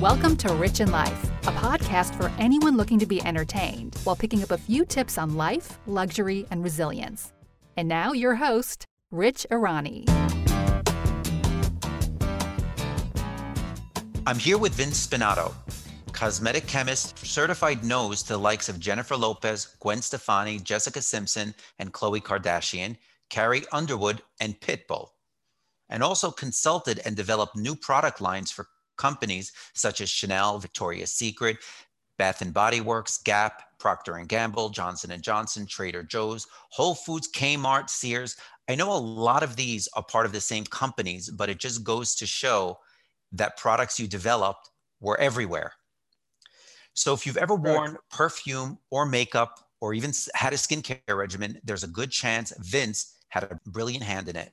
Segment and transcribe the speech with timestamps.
[0.00, 4.42] Welcome to Rich in Life, a podcast for anyone looking to be entertained while picking
[4.42, 7.34] up a few tips on life, luxury, and resilience.
[7.76, 10.08] And now, your host, Rich Irani.
[14.26, 15.54] I'm here with Vince Spinnato,
[16.12, 21.92] cosmetic chemist, certified nose to the likes of Jennifer Lopez, Gwen Stefani, Jessica Simpson, and
[21.92, 22.96] Khloe Kardashian,
[23.28, 25.08] Carrie Underwood, and Pitbull.
[25.90, 28.66] And also consulted and developed new product lines for
[29.00, 31.56] companies such as Chanel, Victoria's Secret,
[32.18, 37.30] Bath and Body Works, Gap, Procter and Gamble, Johnson and Johnson, Trader Joe's, Whole Foods,
[37.32, 38.36] Kmart, Sears.
[38.68, 41.82] I know a lot of these are part of the same companies, but it just
[41.82, 42.78] goes to show
[43.32, 44.68] that products you developed
[45.00, 45.72] were everywhere.
[46.92, 51.84] So if you've ever worn perfume or makeup or even had a skincare regimen, there's
[51.84, 54.52] a good chance Vince had a brilliant hand in it.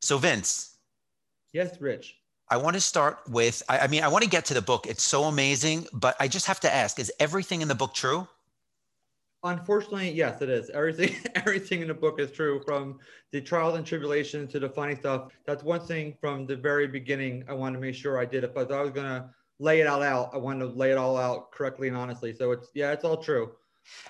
[0.00, 0.76] So Vince.
[1.52, 2.18] Yes, Rich.
[2.48, 4.86] I want to start with, I, I mean, I want to get to the book.
[4.86, 8.28] It's so amazing, but I just have to ask, is everything in the book true?
[9.42, 10.70] Unfortunately, yes, it is.
[10.70, 12.98] Everything, everything in the book is true, from
[13.32, 15.32] the trials and tribulations to the funny stuff.
[15.46, 17.44] That's one thing from the very beginning.
[17.48, 20.02] I wanted to make sure I did it, but I was gonna lay it all
[20.02, 20.30] out.
[20.32, 22.34] I wanted to lay it all out correctly and honestly.
[22.34, 23.52] So it's yeah, it's all true.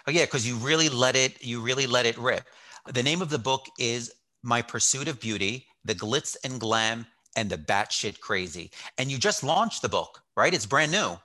[0.06, 2.44] Oh yeah, because you really let it, you really let it rip.
[2.92, 4.12] The name of the book is
[4.42, 7.06] My Pursuit of Beauty: The Glitz and Glam
[7.36, 8.70] and the Batshit Crazy.
[8.98, 10.52] And you just launched the book, right?
[10.52, 11.18] It's brand new.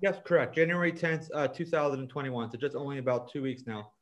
[0.00, 0.54] Yes, correct.
[0.54, 2.50] January 10th, uh, 2021.
[2.50, 3.92] So just only about two weeks now.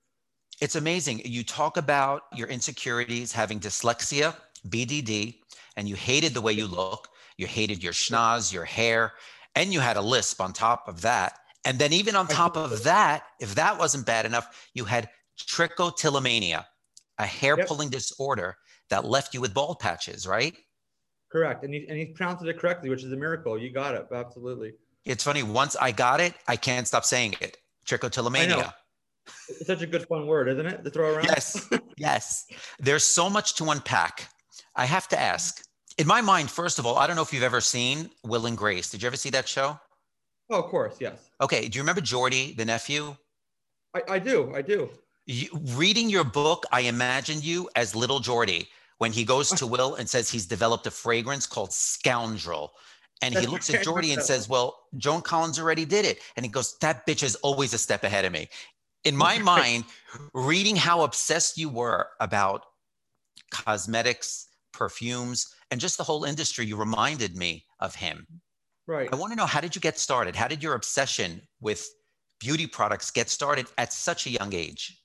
[0.61, 1.21] It's amazing.
[1.25, 4.35] You talk about your insecurities, having dyslexia,
[4.69, 5.37] BDD,
[5.77, 7.09] and you hated the way you look.
[7.37, 9.13] You hated your schnoz, your hair,
[9.55, 11.39] and you had a lisp on top of that.
[11.67, 16.65] And then, even on top of that, if that wasn't bad enough, you had trichotillomania,
[17.19, 18.01] a hair pulling yep.
[18.01, 18.57] disorder
[18.89, 20.55] that left you with bald patches, right?
[21.37, 21.65] Correct.
[21.65, 23.59] And he, and he pronounced it correctly, which is a miracle.
[23.59, 24.07] You got it.
[24.11, 24.73] Absolutely.
[25.05, 25.43] It's funny.
[25.43, 27.59] Once I got it, I can't stop saying it.
[27.87, 28.73] Trichotillomania.
[29.51, 30.83] It's such a good fun word, isn't it?
[30.83, 31.27] To throw around.
[31.27, 31.69] Yes.
[31.99, 32.47] yes.
[32.79, 34.31] There's so much to unpack.
[34.77, 35.63] I have to ask.
[35.99, 38.57] In my mind, first of all, I don't know if you've ever seen Will and
[38.57, 38.89] Grace.
[38.89, 39.79] Did you ever see that show?
[40.49, 41.29] Oh, of course, yes.
[41.43, 41.69] Okay.
[41.69, 43.15] Do you remember Jordy, the nephew?
[43.95, 44.55] I, I do.
[44.55, 44.89] I do.
[45.27, 49.95] You, reading your book, I imagined you as little Jordy when he goes to Will
[49.95, 52.73] and says he's developed a fragrance called Scoundrel.
[53.23, 56.21] And he looks at Jordy and says, Well, Joan Collins already did it.
[56.37, 58.49] And he goes, That bitch is always a step ahead of me.
[59.05, 59.85] In my mind,
[60.35, 62.67] reading how obsessed you were about
[63.51, 68.27] cosmetics, perfumes, and just the whole industry, you reminded me of him.
[68.87, 69.09] Right.
[69.13, 70.37] I want to know how did you get started?
[70.37, 71.89] How did your obsession with
[72.39, 75.01] beauty products get started at such a young age?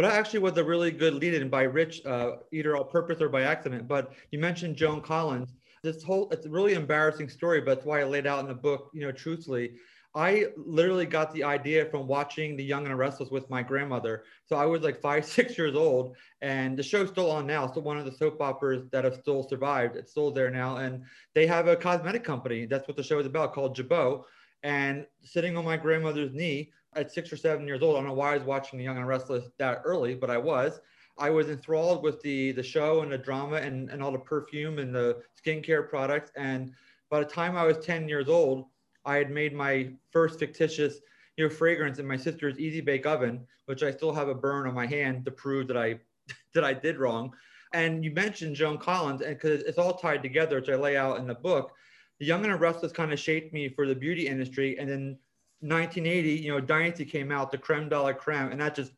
[0.00, 3.20] Well, that actually was a really good lead in by Rich, uh, either on purpose
[3.20, 3.86] or by accident.
[3.86, 5.50] But you mentioned Joan Collins.
[5.82, 8.54] This whole, it's a really embarrassing story, but it's why I laid out in the
[8.54, 9.72] book, you know, truthfully.
[10.14, 14.24] I literally got the idea from watching The Young and the Restless with my grandmother.
[14.46, 17.70] So I was like five, six years old, and the show's still on now.
[17.70, 19.96] So one of the soap operas that have still survived.
[19.96, 22.64] It's still there now, and they have a cosmetic company.
[22.64, 24.22] That's what the show is about, called Jabot.
[24.62, 27.96] And sitting on my grandmother's knee, at six or seven years old.
[27.96, 30.38] I don't know why I was watching The Young and Restless that early, but I
[30.38, 30.80] was.
[31.18, 34.78] I was enthralled with the the show and the drama and, and all the perfume
[34.78, 36.32] and the skincare products.
[36.36, 36.72] And
[37.10, 38.66] by the time I was 10 years old,
[39.04, 41.00] I had made my first fictitious
[41.36, 44.66] you know, fragrance in my sister's easy bake oven, which I still have a burn
[44.66, 45.98] on my hand to prove that I
[46.54, 47.32] that I did wrong.
[47.72, 51.18] And you mentioned Joan Collins, and because it's all tied together, which I lay out
[51.18, 51.72] in the book.
[52.18, 55.18] The Young and the Restless kind of shaped me for the beauty industry, and then
[55.60, 58.92] 1980, you know, Dynasty came out, the creme de la creme, and that just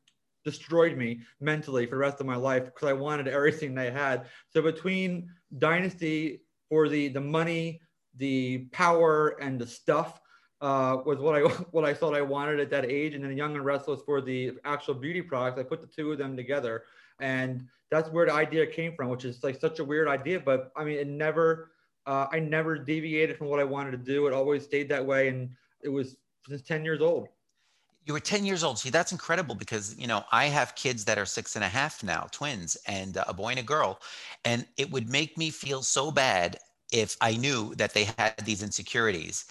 [0.44, 4.26] destroyed me mentally for the rest of my life because I wanted everything they had.
[4.50, 7.80] So between Dynasty for the the money,
[8.16, 10.20] the power, and the stuff
[10.60, 11.40] uh, was what I
[11.70, 14.52] what I thought I wanted at that age, and then Young and Restless for the
[14.64, 15.58] actual beauty products.
[15.58, 16.84] I put the two of them together,
[17.20, 20.72] and that's where the idea came from, which is like such a weird idea, but
[20.76, 21.70] I mean, it never.
[22.04, 24.26] Uh, I never deviated from what I wanted to do.
[24.26, 25.50] It always stayed that way, and
[25.84, 26.16] it was
[26.48, 27.28] since 10 years old.
[28.04, 28.78] You were 10 years old.
[28.78, 32.02] See, that's incredible because, you know, I have kids that are six and a half
[32.02, 34.00] now, twins, and uh, a boy and a girl.
[34.44, 36.58] And it would make me feel so bad
[36.92, 39.44] if I knew that they had these insecurities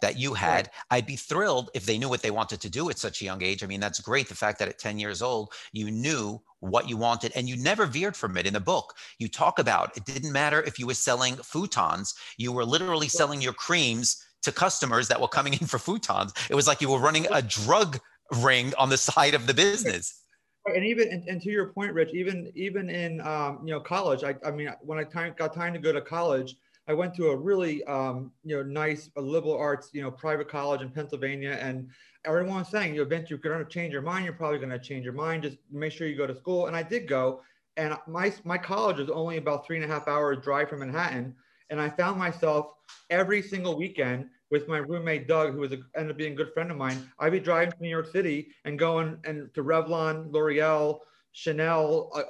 [0.00, 0.66] that you had.
[0.66, 0.68] Right.
[0.90, 3.42] I'd be thrilled if they knew what they wanted to do at such a young
[3.42, 3.62] age.
[3.62, 4.28] I mean, that's great.
[4.28, 7.86] The fact that at 10 years old, you knew what you wanted and you never
[7.86, 8.94] veered from it in the book.
[9.18, 13.40] You talk about it didn't matter if you were selling futons, you were literally selling
[13.40, 16.32] your creams to customers that were coming in for futons.
[16.50, 17.98] It was like you were running a drug
[18.42, 20.22] ring on the side of the business.
[20.66, 24.22] And even and, and to your point, Rich, even even in um, you know college,
[24.22, 26.56] I, I mean, when I time, got time to go to college,
[26.88, 30.80] I went to a really, um, you know, nice liberal arts, you know, private college
[30.80, 31.88] in Pennsylvania, and
[32.24, 34.24] everyone was saying, you know, Vince, you're going to change your mind.
[34.24, 35.42] You're probably going to change your mind.
[35.42, 36.66] Just make sure you go to school.
[36.66, 37.42] And I did go,
[37.76, 41.34] and my my college was only about three and a half hours drive from Manhattan,
[41.70, 42.72] and I found myself
[43.10, 46.52] every single weekend with my roommate Doug, who was a, ended up being a good
[46.52, 47.10] friend of mine.
[47.18, 51.00] I'd be driving to New York City and going and to Revlon, L'Oreal,
[51.32, 52.20] Chanel, uh,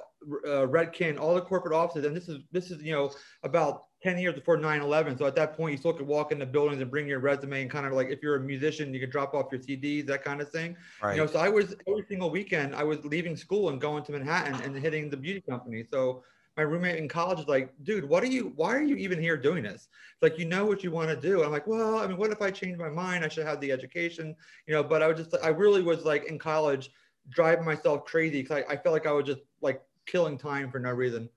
[0.49, 2.05] uh, Redken, all the corporate offices.
[2.05, 3.13] And this is this is you know
[3.43, 6.81] about 10 years before 9-11 so at that point you still could walk into buildings
[6.81, 9.35] and bring your resume and kind of like if you're a musician you could drop
[9.35, 11.17] off your cds that kind of thing right.
[11.17, 14.13] you know so i was every single weekend i was leaving school and going to
[14.13, 16.23] manhattan and hitting the beauty company so
[16.59, 19.37] my roommate in college is like dude what are you why are you even here
[19.37, 22.07] doing this it's like you know what you want to do i'm like well i
[22.07, 24.35] mean what if i change my mind i should have the education
[24.67, 26.91] you know but i was just i really was like in college
[27.31, 30.79] driving myself crazy because I, I felt like i was just like killing time for
[30.79, 31.29] no reason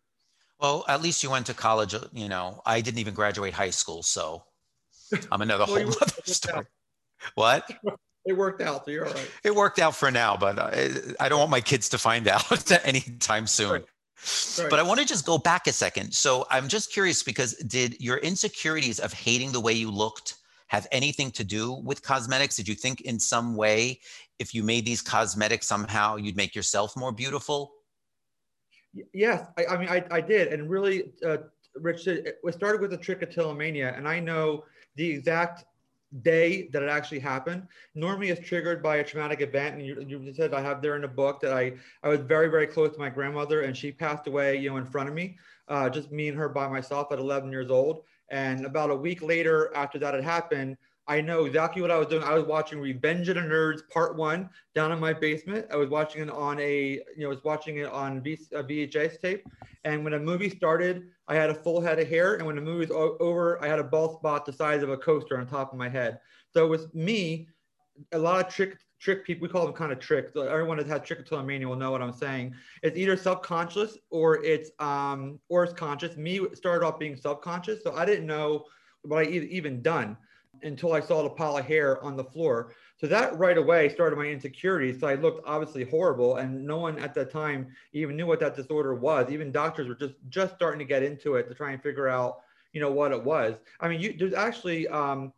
[0.61, 1.95] well, at least you went to college.
[1.95, 4.43] Uh, you know, I didn't even graduate high school, so
[5.31, 6.65] I'm another well, whole other story.
[7.35, 7.69] What?
[8.23, 9.31] It worked out, so you're all right.
[9.43, 12.71] It worked out for now, but I, I don't want my kids to find out
[12.85, 13.71] anytime soon.
[13.71, 13.85] Right.
[14.59, 14.69] Right.
[14.69, 16.13] But I want to just go back a second.
[16.13, 20.35] So I'm just curious because did your insecurities of hating the way you looked
[20.67, 22.55] have anything to do with cosmetics?
[22.55, 23.99] Did you think in some way,
[24.39, 27.73] if you made these cosmetics somehow, you'd make yourself more beautiful?
[29.13, 30.53] Yes, I, I mean, I, I did.
[30.53, 31.37] And really, uh,
[31.75, 33.97] Rich, it started with the trichotillomania.
[33.97, 34.65] And I know
[34.95, 35.65] the exact
[36.21, 37.67] day that it actually happened.
[37.95, 39.77] Normally, it's triggered by a traumatic event.
[39.77, 41.73] And you, you said I have there in the book that I,
[42.03, 44.85] I was very, very close to my grandmother and she passed away, you know, in
[44.85, 45.37] front of me,
[45.67, 48.03] uh, just me and her by myself at 11 years old.
[48.29, 50.77] And about a week later, after that had happened,
[51.11, 52.23] I know exactly what I was doing.
[52.23, 55.65] I was watching Revenge of the Nerds Part One down in my basement.
[55.69, 58.63] I was watching it on a, you know, I was watching it on v, a
[58.63, 59.45] VHS tape.
[59.83, 62.61] And when the movie started, I had a full head of hair, and when the
[62.61, 65.73] movie was over, I had a bald spot the size of a coaster on top
[65.73, 66.17] of my head.
[66.53, 67.49] So it was me.
[68.13, 69.45] A lot of trick trick people.
[69.45, 70.31] We call them kind of tricks.
[70.37, 72.55] Everyone that has trichotillomania will know what I'm saying.
[72.83, 76.15] It's either subconscious or it's um or it's conscious.
[76.15, 78.63] Me started off being subconscious, so I didn't know
[79.01, 80.15] what I even done
[80.63, 82.73] until I saw the pile of hair on the floor.
[82.99, 84.99] So that right away started my insecurities.
[84.99, 88.55] So I looked obviously horrible, and no one at that time even knew what that
[88.55, 89.31] disorder was.
[89.31, 92.41] Even doctors were just just starting to get into it to try and figure out,
[92.73, 93.55] you know, what it was.
[93.79, 95.33] I mean, you, there's actually um,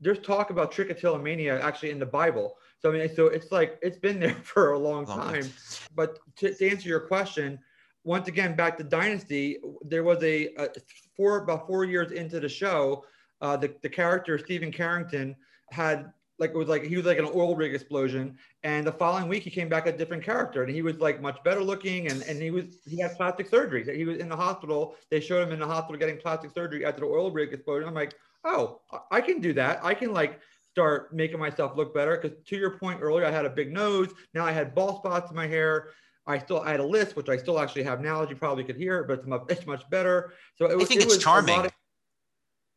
[0.00, 2.56] there's talk about trichotillomania actually in the Bible.
[2.80, 5.52] So I mean, so it's like it's been there for a long time.
[5.94, 7.58] But to, to answer your question,
[8.04, 10.68] once again, back to Dynasty, there was a, a
[11.16, 13.04] four about four years into the show
[13.42, 15.36] uh, the, the character Steven Carrington
[15.70, 18.38] had like it was like he was like an oil rig explosion.
[18.62, 21.42] And the following week he came back a different character and he was like much
[21.44, 24.96] better looking and, and he was he had plastic surgery he was in the hospital.
[25.10, 27.88] They showed him in the hospital getting plastic surgery after the oil rig explosion.
[27.88, 28.80] I'm like oh
[29.10, 29.84] i can do that.
[29.84, 30.40] I can like
[30.70, 32.16] start making myself look better.
[32.16, 34.08] Because to your point earlier i had a big nose.
[34.34, 35.88] Now i had bald spots in my hair.
[36.26, 38.62] I still I had a list, which I still actually have now, as you probably
[38.62, 40.32] could hear, but it's much, it's much better.
[40.56, 40.84] So it was.
[40.84, 41.66] I think it it's was charming.
[41.66, 41.72] Of,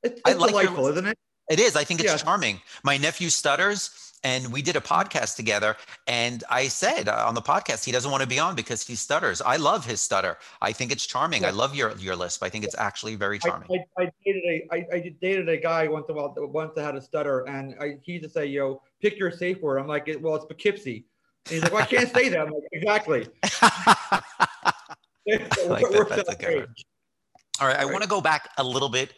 [0.06, 1.18] it's, it's I like delightful, your, isn't it?
[1.50, 1.76] It is.
[1.76, 2.18] I think it's yeah.
[2.18, 2.60] charming.
[2.84, 5.78] My nephew stutters, and we did a podcast together.
[6.08, 8.96] And I said uh, on the podcast he doesn't want to be on because he
[8.96, 9.42] stutters.
[9.42, 10.38] I love his stutter.
[10.62, 11.44] I think it's charming.
[11.44, 11.50] Yeah.
[11.50, 12.42] I love your your lisp.
[12.44, 13.70] I think it's actually very charming.
[13.72, 16.48] I, I, I dated a I, I, dated a guy once in a while that
[16.48, 19.62] once that had a stutter, and I, he used to say, "Yo, pick your safe
[19.62, 21.06] word." I'm like, "Well, it's Poughkeepsie."
[21.46, 23.28] And he's like, "Well, I can't say that." I'm like, "Exactly."
[25.28, 25.50] like
[25.92, 26.08] that.
[26.10, 26.76] That's a good one.
[27.62, 29.14] All right, I want to go back a little bit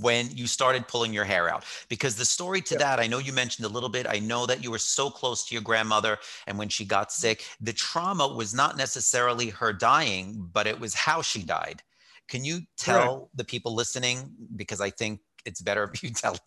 [0.00, 2.78] when you started pulling your hair out because the story to yeah.
[2.78, 5.46] that i know you mentioned a little bit i know that you were so close
[5.46, 7.20] to your grandmother and when she got mm-hmm.
[7.20, 11.82] sick the trauma was not necessarily her dying but it was how she died
[12.28, 13.28] can you tell right.
[13.34, 16.40] the people listening because i think it's better if you tell it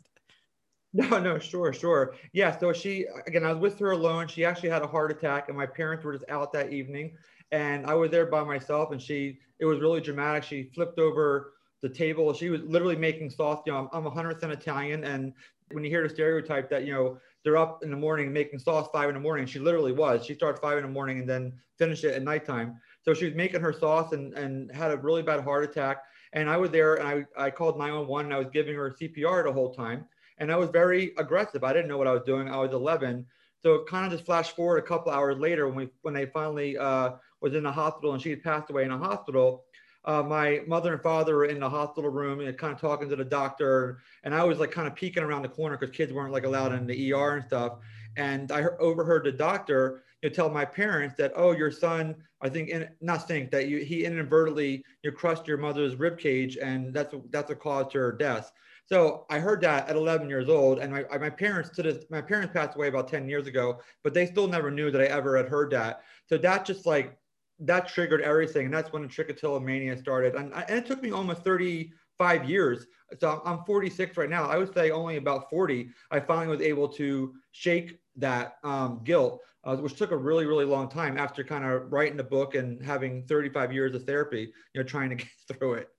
[0.93, 4.69] no no sure sure yeah so she again i was with her alone she actually
[4.69, 7.15] had a heart attack and my parents were just out that evening
[7.51, 11.53] and i was there by myself and she it was really dramatic she flipped over
[11.81, 12.33] the table.
[12.33, 13.61] She was literally making sauce.
[13.65, 15.33] You know, I'm, I'm 100% Italian, and
[15.71, 18.89] when you hear the stereotype that you know they're up in the morning making sauce
[18.91, 20.25] five in the morning, she literally was.
[20.25, 22.79] She started five in the morning and then finished it at nighttime.
[23.03, 26.03] So she was making her sauce and and had a really bad heart attack.
[26.33, 27.07] And I was there, and
[27.37, 28.25] I I called 911.
[28.27, 30.05] And I was giving her CPR the whole time,
[30.37, 31.63] and I was very aggressive.
[31.63, 32.49] I didn't know what I was doing.
[32.49, 33.25] I was 11.
[33.61, 36.25] So it kind of just flashed forward a couple hours later when we when they
[36.27, 39.65] finally uh, was in the hospital and she had passed away in a hospital
[40.05, 43.15] uh, my mother and father were in the hospital room and kind of talking to
[43.15, 43.99] the doctor.
[44.23, 46.73] And I was like kind of peeking around the corner because kids weren't like allowed
[46.73, 47.79] in the ER and stuff.
[48.17, 52.49] And I overheard the doctor you know, tell my parents that, oh, your son, I
[52.49, 56.93] think, in, not think that you, he inadvertently you crushed your mother's rib cage, and
[56.93, 58.51] that's that's a cause to her death.
[58.85, 62.21] So I heard that at 11 years old, and my, my parents to this, my
[62.21, 65.37] parents passed away about 10 years ago, but they still never knew that I ever
[65.37, 66.01] had heard that.
[66.25, 67.15] So that just like
[67.59, 70.35] that triggered everything, and that's when the trichotillomania started.
[70.35, 72.85] And, and it took me almost 35 years.
[73.19, 74.45] So I'm 46 right now.
[74.45, 75.89] I would say only about 40.
[76.11, 80.65] I finally was able to shake that um, guilt, uh, which took a really, really
[80.65, 84.81] long time after kind of writing the book and having 35 years of therapy, you
[84.81, 85.15] know, trying to
[85.47, 85.89] get through it.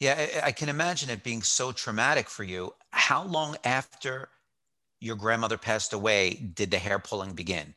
[0.00, 2.72] Yeah, I, I can imagine it being so traumatic for you.
[2.90, 4.28] How long after
[5.00, 7.74] your grandmother passed away did the hair pulling begin?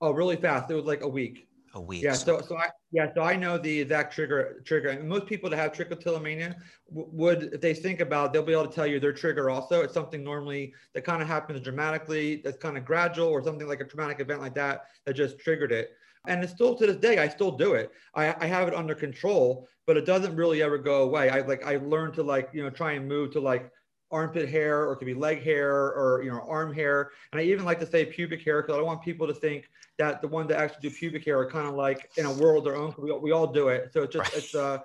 [0.00, 0.70] Oh, really fast.
[0.70, 1.49] It was like a week.
[1.74, 2.02] A week.
[2.02, 2.14] Yeah.
[2.14, 3.12] So, so I yeah.
[3.14, 4.88] So I know the exact trigger trigger.
[4.88, 6.56] And most people that have trichotillomania
[6.88, 9.50] would, if they think about, it, they'll be able to tell you their trigger.
[9.50, 13.68] Also, it's something normally that kind of happens dramatically, that's kind of gradual, or something
[13.68, 15.90] like a traumatic event like that that just triggered it.
[16.26, 17.92] And it's still to this day, I still do it.
[18.14, 21.30] I, I have it under control, but it doesn't really ever go away.
[21.30, 23.70] I like I learned to like you know try and move to like
[24.10, 27.44] armpit hair or it could be leg hair or you know arm hair and i
[27.44, 30.28] even like to say pubic hair because i don't want people to think that the
[30.28, 32.92] ones that actually do pubic hair are kind of like in a world their own
[32.98, 34.38] we all, we all do it so it's just right.
[34.38, 34.78] it's uh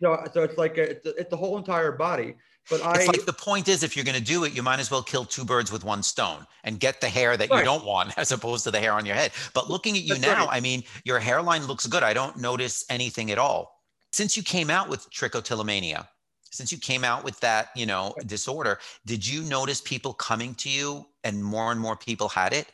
[0.00, 2.34] so, so it's like a, it's, it's the whole entire body
[2.70, 4.90] but I like the point is if you're going to do it you might as
[4.90, 7.58] well kill two birds with one stone and get the hair that right.
[7.58, 10.14] you don't want as opposed to the hair on your head but looking at you
[10.14, 10.56] That's now right.
[10.56, 14.70] i mean your hairline looks good i don't notice anything at all since you came
[14.70, 16.06] out with trichotillomania
[16.52, 20.68] since you came out with that you know disorder did you notice people coming to
[20.68, 22.66] you and more and more people had it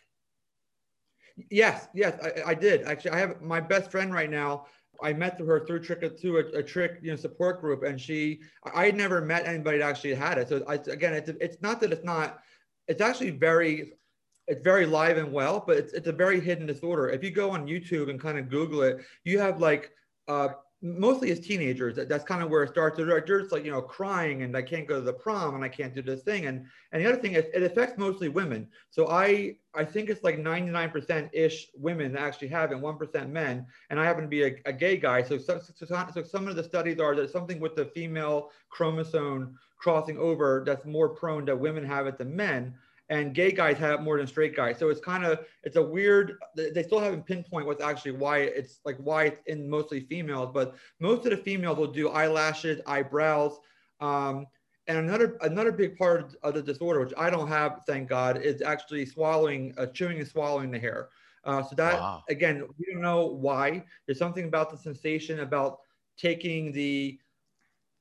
[1.51, 4.67] yes yes i, I did actually i have my best friend right now
[5.01, 8.01] I met through her through trick through a, a, trick you know support group, and
[8.01, 8.41] she
[8.75, 10.49] I had never met anybody that actually had it.
[10.49, 12.41] So I, again, it's it's not that it's not
[12.89, 13.93] it's actually very
[14.49, 17.11] it's very live and well, but it's it's a very hidden disorder.
[17.11, 19.93] If you go on YouTube and kind of Google it, you have like
[20.27, 20.49] uh,
[20.81, 22.97] mostly as teenagers that, that's kind of where it starts.
[22.97, 25.69] They're just like you know crying and i can't go to the prom and i
[25.69, 26.47] can't do this thing.
[26.47, 28.69] And and the other thing is it affects mostly women.
[28.91, 33.67] So i i think it's like 99% ish women that actually have it 1% men.
[33.91, 35.23] And i happen to be a, a gay guy.
[35.23, 39.59] So, so, so, so some of the studies are that something with the female chromosome
[39.79, 42.75] crossing over that's more prone that women have it than men
[43.11, 44.79] and gay guys have more than straight guys.
[44.79, 46.39] So it's kind of it's a weird.
[46.55, 50.77] They still haven't pinpoint what's actually why it's like why it's in mostly females, but
[51.01, 53.59] most of the females will do eyelashes, eyebrows.
[54.01, 54.47] Um,
[54.87, 58.63] and another another big part of the disorder, which I don't have, thank God, is
[58.63, 61.09] actually swallowing, uh, chewing and swallowing the hair.
[61.45, 62.23] Uh, so that wow.
[62.29, 63.85] again, we don't know why.
[64.07, 65.79] There's something about the sensation about
[66.19, 67.19] taking the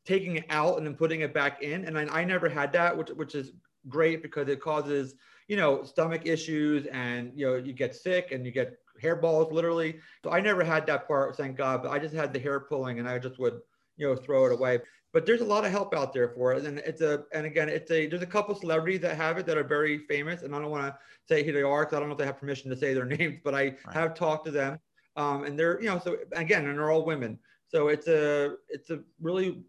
[0.06, 1.84] taking it out and then putting it back in.
[1.86, 3.52] And I, I never had that, which which is
[3.88, 5.16] great because it causes
[5.48, 10.00] you know stomach issues and you know you get sick and you get hairballs literally.
[10.24, 13.00] So i never had that part thank god but i just had the hair pulling
[13.00, 13.60] and i just would
[13.96, 14.80] you know throw it away.
[15.14, 16.66] But there's a lot of help out there for it.
[16.66, 19.58] And it's a and again it's a there's a couple celebrities that have it that
[19.58, 22.10] are very famous and i don't want to say who they are because i don't
[22.10, 23.78] know if they have permission to say their names but i right.
[23.94, 24.80] have talked to them
[25.18, 27.38] um, and they're you know so again and they're all women.
[27.68, 29.64] So it's a it's a really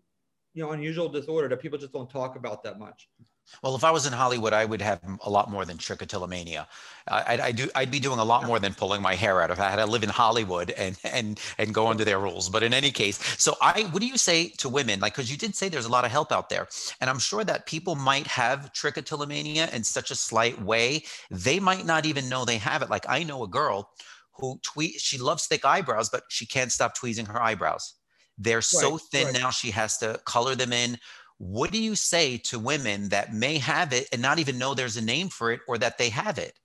[0.54, 3.08] you know unusual disorder that people just don't talk about that much
[3.62, 6.66] well, if I was in Hollywood, I would have a lot more than trichotillomania.
[7.08, 9.58] I'd, I'd, do, I'd be doing a lot more than pulling my hair out if
[9.58, 12.48] I had to live in Hollywood and and and go under their rules.
[12.48, 15.00] But in any case, so I, what do you say to women?
[15.00, 16.68] Like, because you did say there's a lot of help out there,
[17.00, 21.86] and I'm sure that people might have trichotillomania in such a slight way, they might
[21.86, 22.90] not even know they have it.
[22.90, 23.90] Like I know a girl
[24.38, 27.94] who tweet, she loves thick eyebrows, but she can't stop tweezing her eyebrows.
[28.38, 29.34] They're right, so thin right.
[29.34, 30.96] now she has to color them in
[31.38, 34.97] what do you say to women that may have it and not even know there's
[34.97, 36.59] a name for it or that they have it?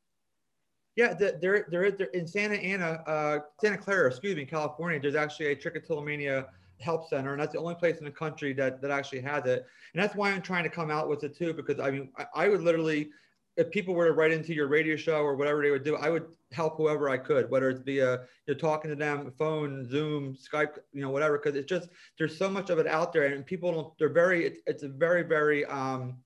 [0.95, 4.99] Yeah, there, there, there in Santa Ana, uh, Santa Clara, excuse me, California.
[4.99, 6.45] There's actually a trichotillomania
[6.79, 9.65] help center, and that's the only place in the country that that actually has it.
[9.93, 12.25] And that's why I'm trying to come out with it too, because I mean, I,
[12.35, 13.09] I would literally
[13.55, 16.09] if people were to write into your radio show or whatever they would do, I
[16.09, 20.77] would help whoever I could, whether it's via you're talking to them, phone, Zoom, Skype,
[20.91, 21.37] you know, whatever.
[21.37, 23.97] Because it's just there's so much of it out there, and people don't.
[23.97, 24.45] They're very.
[24.45, 26.17] It's, it's a very very um,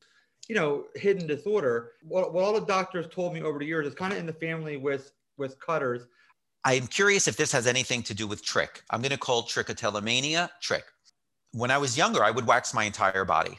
[0.47, 1.93] you know hidden disorder.
[2.01, 4.33] What, what all the doctors told me over the years is kind of in the
[4.33, 6.07] family with with cutters.
[6.63, 8.83] I'm curious if this has anything to do with trick.
[8.89, 10.83] I'm going to call trichotillomania trick.
[11.53, 13.57] When I was younger, I would wax my entire body,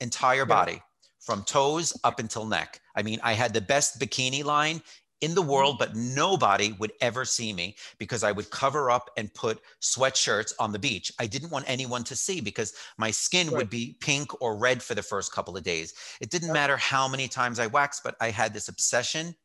[0.00, 0.44] entire yeah.
[0.44, 0.82] body
[1.22, 2.80] from toes up until neck.
[2.96, 4.82] I mean, I had the best bikini line
[5.20, 9.32] in the world, but nobody would ever see me because I would cover up and
[9.32, 11.12] put sweatshirts on the beach.
[11.20, 14.96] I didn't want anyone to see because my skin would be pink or red for
[14.96, 15.94] the first couple of days.
[16.20, 19.36] It didn't matter how many times I waxed, but I had this obsession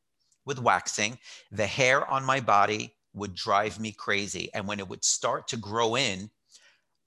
[0.45, 1.19] with waxing.
[1.51, 4.49] The hair on my body would drive me crazy.
[4.55, 6.31] And when it would start to grow in,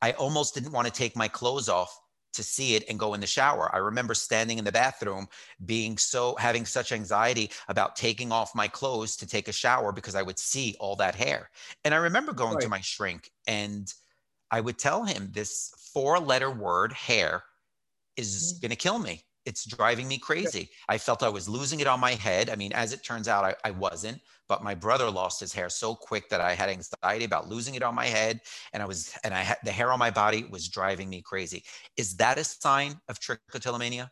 [0.01, 2.00] I almost didn't want to take my clothes off
[2.33, 3.75] to see it and go in the shower.
[3.75, 5.29] I remember standing in the bathroom
[5.65, 10.15] being so having such anxiety about taking off my clothes to take a shower because
[10.15, 11.51] I would see all that hair.
[11.85, 12.63] And I remember going right.
[12.63, 13.93] to my shrink and
[14.51, 17.45] I would tell him this four letter word hair
[18.17, 18.61] is mm-hmm.
[18.61, 19.25] going to kill me.
[19.47, 20.71] It's driving me crazy.
[20.89, 22.51] I felt I was losing it on my head.
[22.51, 25.69] I mean, as it turns out, I, I wasn't, but my brother lost his hair
[25.69, 28.41] so quick that I had anxiety about losing it on my head.
[28.73, 31.63] And I was, and I had the hair on my body was driving me crazy.
[31.97, 34.11] Is that a sign of trichotillomania?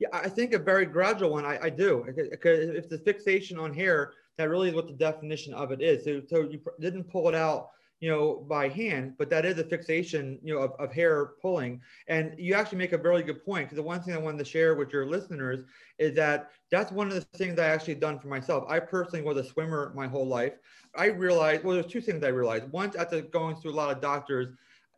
[0.00, 1.44] Yeah, I think a very gradual one.
[1.44, 2.04] I, I do.
[2.04, 6.04] Because if the fixation on hair, that really is what the definition of it is.
[6.04, 7.68] So, so you didn't pull it out
[8.00, 11.80] you know, by hand, but that is a fixation, you know, of, of hair pulling.
[12.08, 14.44] And you actually make a really good point because the one thing I wanted to
[14.44, 15.64] share with your listeners
[15.98, 18.64] is that that's one of the things I actually done for myself.
[18.68, 20.54] I personally was a swimmer my whole life.
[20.94, 22.70] I realized, well, there's two things I realized.
[22.70, 24.48] Once after going through a lot of doctors,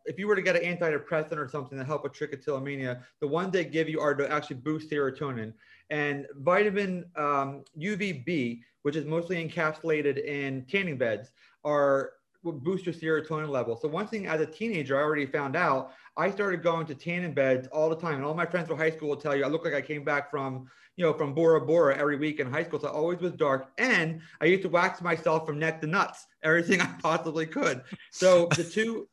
[0.04, 3.52] if you were to get an antidepressant or something to help with trichotillomania, the ones
[3.52, 5.52] they give you are to actually boost serotonin.
[5.90, 11.30] And vitamin um, UVB, which is mostly encapsulated in tanning beds,
[11.64, 12.12] are
[12.44, 13.76] boost your serotonin level.
[13.76, 17.34] So one thing as a teenager, I already found out, I started going to tanning
[17.34, 18.16] beds all the time.
[18.16, 20.04] And all my friends from high school will tell you, I look like I came
[20.04, 20.66] back from,
[20.96, 22.80] you know, from Bora Bora every week in high school.
[22.80, 23.70] So I always was dark.
[23.78, 27.82] And I used to wax myself from neck to nuts, everything I possibly could.
[28.10, 29.08] So the two,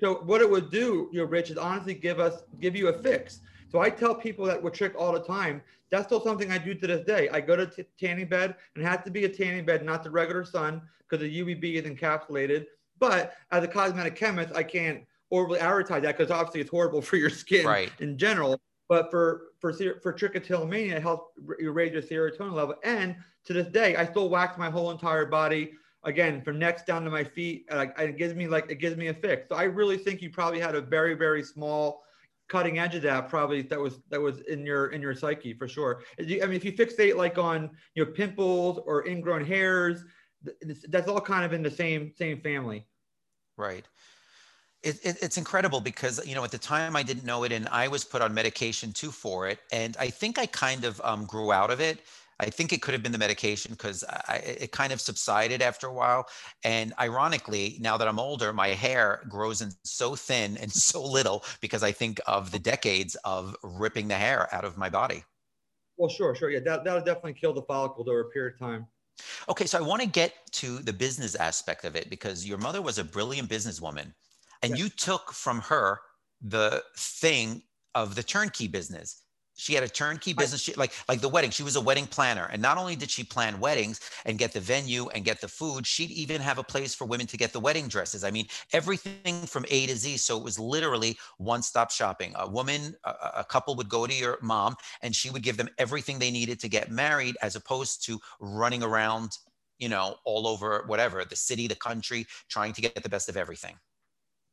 [0.00, 3.02] so what it would do, you know, Rich, is honestly give us, give you a
[3.02, 3.40] fix.
[3.68, 5.62] So I tell people that we're trick all the time.
[5.90, 7.28] That's still something I do to this day.
[7.30, 10.02] I go to t- tanning bed and it has to be a tanning bed, not
[10.02, 12.66] the regular sun, because the UVB is encapsulated.
[12.98, 17.16] But as a cosmetic chemist, I can't overly advertise that because obviously it's horrible for
[17.16, 17.92] your skin right.
[18.00, 18.60] in general.
[18.88, 22.76] But for for for trichotillomania, it helps raise your serotonin level.
[22.84, 25.72] And to this day, I still wax my whole entire body
[26.04, 27.66] again from necks down to my feet.
[27.68, 29.48] And it gives me like it gives me a fix.
[29.48, 32.04] So I really think you probably had a very very small
[32.48, 35.68] cutting edge of that probably that was that was in your in your psyche for
[35.68, 36.02] sure.
[36.18, 40.04] I mean if you fixate like on you know pimples or ingrown hairs
[40.88, 42.86] that's all kind of in the same same family.
[43.56, 43.84] Right.
[44.82, 47.66] It, it, it's incredible because you know at the time i didn't know it and
[47.68, 49.58] i was put on medication too for it.
[49.72, 52.00] And i think i kind of um, grew out of it
[52.38, 55.92] I think it could have been the medication because it kind of subsided after a
[55.92, 56.26] while.
[56.64, 61.44] And ironically, now that I'm older, my hair grows in so thin and so little
[61.60, 65.24] because I think of the decades of ripping the hair out of my body.
[65.96, 66.50] Well, sure, sure.
[66.50, 68.86] Yeah, that, that'll definitely kill the follicle over a period of time.
[69.48, 72.82] Okay, so I want to get to the business aspect of it because your mother
[72.82, 74.12] was a brilliant businesswoman
[74.62, 74.78] and yes.
[74.78, 76.00] you took from her
[76.42, 77.62] the thing
[77.94, 79.22] of the turnkey business
[79.56, 82.48] she had a turnkey business she, like like the wedding she was a wedding planner
[82.52, 85.86] and not only did she plan weddings and get the venue and get the food
[85.86, 88.22] she'd even have a place for women to get the wedding dresses.
[88.22, 92.32] I mean everything from a to z so it was literally one-stop shopping.
[92.36, 95.68] A woman a, a couple would go to your mom and she would give them
[95.78, 99.38] everything they needed to get married as opposed to running around
[99.78, 103.36] you know all over whatever the city the country trying to get the best of
[103.36, 103.76] everything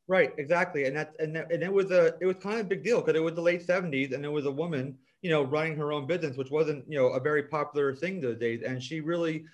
[0.06, 2.68] Right, exactly, and that and that, and it was a it was kind of a
[2.68, 5.42] big deal because it was the late '70s, and it was a woman, you know,
[5.44, 8.62] running her own business, which wasn't you know a very popular thing those days.
[8.62, 9.46] And she really,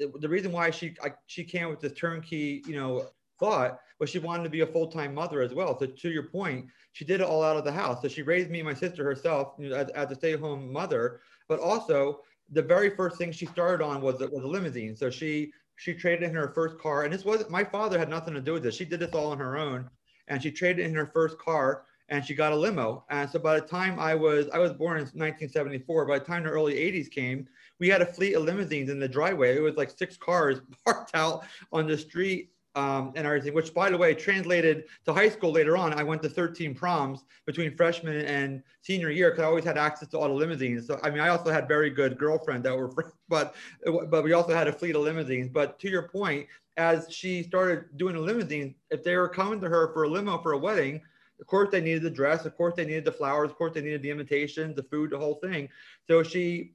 [0.00, 4.10] the, the reason why she I, she came with this turnkey, you know, thought was
[4.10, 5.78] she wanted to be a full time mother as well.
[5.78, 8.02] So to your point, she did it all out of the house.
[8.02, 10.40] So she raised me and my sister herself you know, as, as a stay at
[10.40, 14.96] home mother, but also the very first thing she started on was was a limousine.
[14.96, 18.34] So she she traded in her first car, and this wasn't my father had nothing
[18.34, 18.76] to do with this.
[18.76, 19.90] She did this all on her own,
[20.28, 23.04] and she traded in her first car, and she got a limo.
[23.10, 26.44] And so by the time I was I was born in 1974, by the time
[26.44, 27.48] the early 80s came,
[27.80, 29.56] we had a fleet of limousines in the driveway.
[29.56, 33.90] It was like six cars parked out on the street um, and everything, which by
[33.90, 35.92] the way, translated to high school later on.
[35.92, 40.08] I went to 13 proms between freshman and senior year because I always had access
[40.08, 40.86] to all the limousines.
[40.86, 42.90] So, I mean, I also had very good girlfriends that were,
[43.28, 43.54] but,
[43.84, 45.48] but we also had a fleet of limousines.
[45.48, 49.68] But to your point, as she started doing the limousine, if they were coming to
[49.68, 51.02] her for a limo for a wedding,
[51.40, 53.82] of course they needed the dress, of course they needed the flowers, of course they
[53.82, 55.68] needed the invitations, the food, the whole thing.
[56.06, 56.72] So she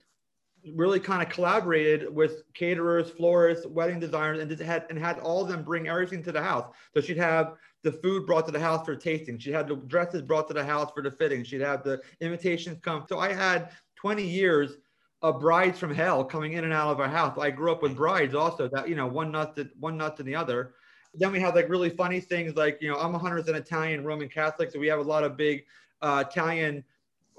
[0.75, 5.49] really kind of collaborated with caterers, florists, wedding designers, and had and had all of
[5.49, 6.73] them bring everything to the house.
[6.93, 7.53] So she'd have
[7.83, 9.37] the food brought to the house for tasting.
[9.39, 11.43] She had the dresses brought to the house for the fitting.
[11.43, 13.05] She'd have the invitations come.
[13.07, 14.77] So I had 20 years
[15.21, 17.37] of brides from hell coming in and out of our house.
[17.37, 20.23] I grew up with brides also that, you know, one nut to one nut to
[20.23, 20.73] the other.
[21.13, 24.71] Then we have like really funny things like, you know, I'm 100% Italian Roman Catholic.
[24.71, 25.65] So we have a lot of big
[26.01, 26.83] uh, Italian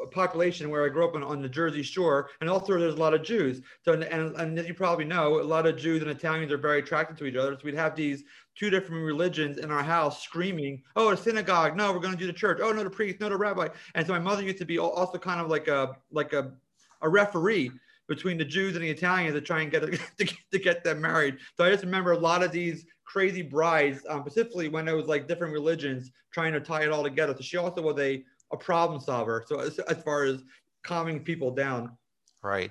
[0.06, 3.14] population where I grew up on, on the Jersey Shore, and also there's a lot
[3.14, 3.60] of Jews.
[3.82, 6.78] So, and, and, as you probably know, a lot of Jews and Italians are very
[6.78, 7.54] attracted to each other.
[7.54, 8.24] So we'd have these
[8.56, 11.76] two different religions in our house screaming, "Oh, a synagogue!
[11.76, 12.58] No, we're going to do the church!
[12.62, 13.20] Oh, no, the priest!
[13.20, 15.96] No, the rabbi!" And so my mother used to be also kind of like a
[16.10, 16.52] like a
[17.02, 17.72] a referee
[18.08, 19.82] between the Jews and the Italians to try and get
[20.18, 21.38] to, to get them married.
[21.56, 25.06] So I just remember a lot of these crazy brides, um, specifically when it was
[25.06, 27.34] like different religions trying to tie it all together.
[27.34, 29.44] So she also was a a problem solver.
[29.46, 30.42] So as, as far as
[30.82, 31.96] calming people down.
[32.42, 32.70] Right.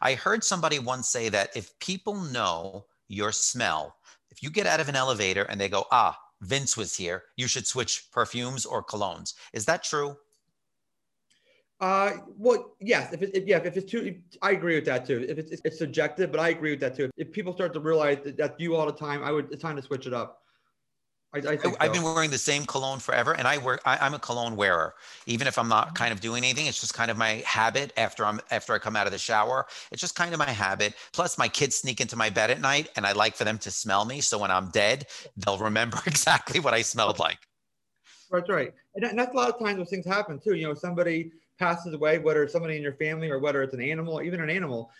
[0.00, 3.96] I heard somebody once say that if people know your smell,
[4.30, 7.46] if you get out of an elevator and they go, ah, Vince was here, you
[7.46, 9.34] should switch perfumes or colognes.
[9.52, 10.16] Is that true?
[11.80, 13.12] Uh, well, yes.
[13.12, 15.24] If, it, if yeah, if it's too, I agree with that too.
[15.28, 17.08] If it's, it's subjective, but I agree with that too.
[17.16, 19.52] If people start to realize that that's you all the time, I would.
[19.52, 20.42] It's time to switch it up.
[21.34, 21.92] I, I have so.
[21.92, 23.78] been wearing the same cologne forever, and I wear.
[23.84, 24.94] I, am a cologne wearer,
[25.26, 25.96] even if I'm not mm-hmm.
[25.96, 26.66] kind of doing anything.
[26.66, 27.92] It's just kind of my habit.
[27.98, 30.94] After I'm after I come out of the shower, it's just kind of my habit.
[31.12, 33.70] Plus, my kids sneak into my bed at night, and I like for them to
[33.70, 34.22] smell me.
[34.22, 37.38] So when I'm dead, they'll remember exactly what I smelled like.
[38.30, 40.54] That's right, and that's a lot of times those things happen too.
[40.54, 43.82] You know, somebody passes away, whether it's somebody in your family or whether it's an
[43.82, 44.90] animal, even an animal,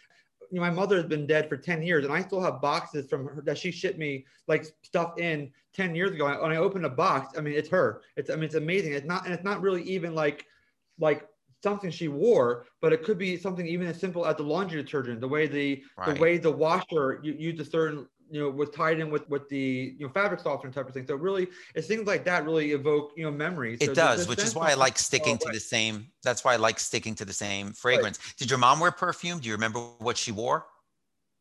[0.51, 3.09] you know, my mother has been dead for 10 years and I still have boxes
[3.09, 6.27] from her that she shipped me like stuff in 10 years ago.
[6.27, 8.03] When I opened a box, I mean, it's her.
[8.17, 8.93] It's, I mean, it's amazing.
[8.93, 10.47] It's not, and it's not really even like,
[10.99, 11.27] like
[11.63, 15.21] something she wore, but it could be something even as simple as the laundry detergent,
[15.21, 16.15] the way the, right.
[16.15, 19.49] the way the washer you use a certain you know was tied in with with
[19.49, 21.07] the you know fabric softener type of thing.
[21.07, 23.79] So really, it's things like that really evoke you know memories.
[23.81, 26.09] It does, which is why I like sticking to the same.
[26.23, 28.19] That's why I like sticking to the same fragrance.
[28.19, 28.35] Right.
[28.37, 29.39] Did your mom wear perfume?
[29.39, 30.67] Do you remember what she wore?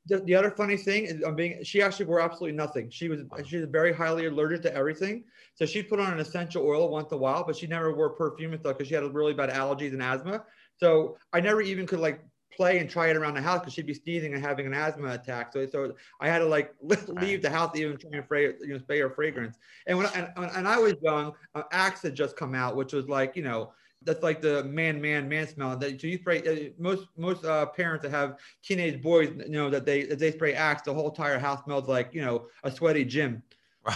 [0.07, 2.89] The, the other funny thing is, I'm being she actually wore absolutely nothing.
[2.89, 3.43] She was oh.
[3.43, 5.25] she was very highly allergic to everything.
[5.55, 8.11] So she put on an essential oil once in a while, but she never wore
[8.11, 10.43] perfume and stuff because she had really bad allergies and asthma.
[10.79, 12.21] So I never even could like
[12.55, 15.09] play and try it around the house because she'd be sneezing and having an asthma
[15.11, 15.53] attack.
[15.53, 16.73] So, so I had to like
[17.07, 19.57] leave the house even trying to spray, you know, spray her fragrance.
[19.85, 23.07] And when and, and I was young, uh, Axe had just come out, which was
[23.07, 25.75] like, you know, that's like the man, man, man smell.
[25.77, 29.69] That so you spray uh, most most uh, parents that have teenage boys, you know,
[29.69, 32.71] that they that they spray Axe, the whole entire house smells like you know a
[32.71, 33.43] sweaty gym.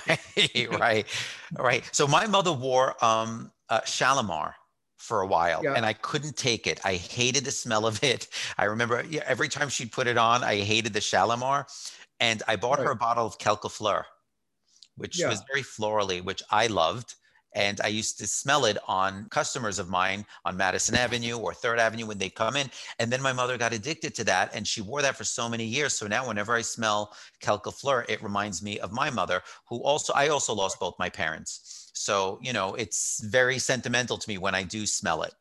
[0.08, 1.08] Right, right,
[1.60, 1.90] right.
[1.92, 4.56] So my mother wore um, uh, Shalimar
[5.02, 5.74] for a while yeah.
[5.74, 6.80] and I couldn't take it.
[6.86, 8.28] I hated the smell of it.
[8.58, 11.66] I remember every time she'd put it on, I hated the Shalimar.
[12.20, 12.86] And I bought right.
[12.86, 14.06] her a bottle of Quelques Fleurs,
[14.96, 15.28] which yeah.
[15.28, 17.16] was very florally, which I loved.
[17.54, 21.80] And I used to smell it on customers of mine on Madison Avenue or Third
[21.80, 22.70] Avenue when they come in.
[23.00, 25.66] And then my mother got addicted to that and she wore that for so many
[25.66, 25.98] years.
[25.98, 30.14] So now whenever I smell Quelques Fleurs, it reminds me of my mother, who also,
[30.14, 31.81] I also lost both my parents.
[32.02, 35.34] So, you know, it's very sentimental to me when I do smell it.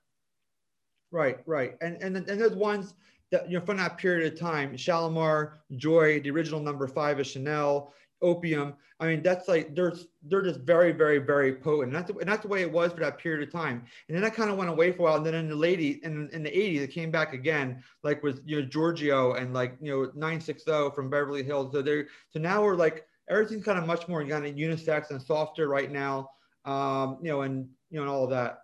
[1.11, 1.77] Right, right.
[1.81, 2.95] And and, and there's ones
[3.33, 7.27] that, you know, from that period of time, Shalimar, Joy, the original number five of
[7.27, 7.93] Chanel,
[8.23, 8.75] Opium.
[9.01, 9.95] I mean, that's like they're
[10.25, 11.95] they're just very, very, very potent.
[11.95, 13.85] And that's, and that's the way it was for that period of time.
[14.09, 15.17] And then I kind of went away for a while.
[15.17, 18.43] And then in the lady in, in the 80s, it came back again, like with
[18.45, 21.73] you know Giorgio and like you know 960 from Beverly Hills.
[21.73, 25.23] So they're so now we're like everything's kind of much more kind of unisex and
[25.23, 26.29] softer right now
[26.65, 28.61] um, you know, and you know, and all of that.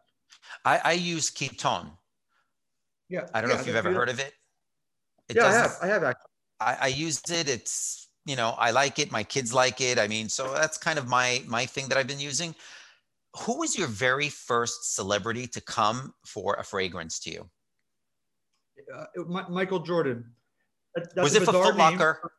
[0.64, 1.90] I, I use ketone.
[3.09, 3.26] Yeah.
[3.32, 4.32] I don't yeah, know if you've ever heard of it.
[5.28, 5.76] it yeah, I have.
[5.82, 6.30] I have actually.
[6.61, 7.48] I, I used it.
[7.48, 9.12] It's you know, I like it.
[9.12, 9.98] My kids like it.
[9.98, 12.54] I mean, so that's kind of my my thing that I've been using.
[13.40, 17.50] Who was your very first celebrity to come for a fragrance to you?
[18.94, 19.04] Uh,
[19.48, 20.24] Michael Jordan.
[20.94, 22.32] That, was it for Foot Locker?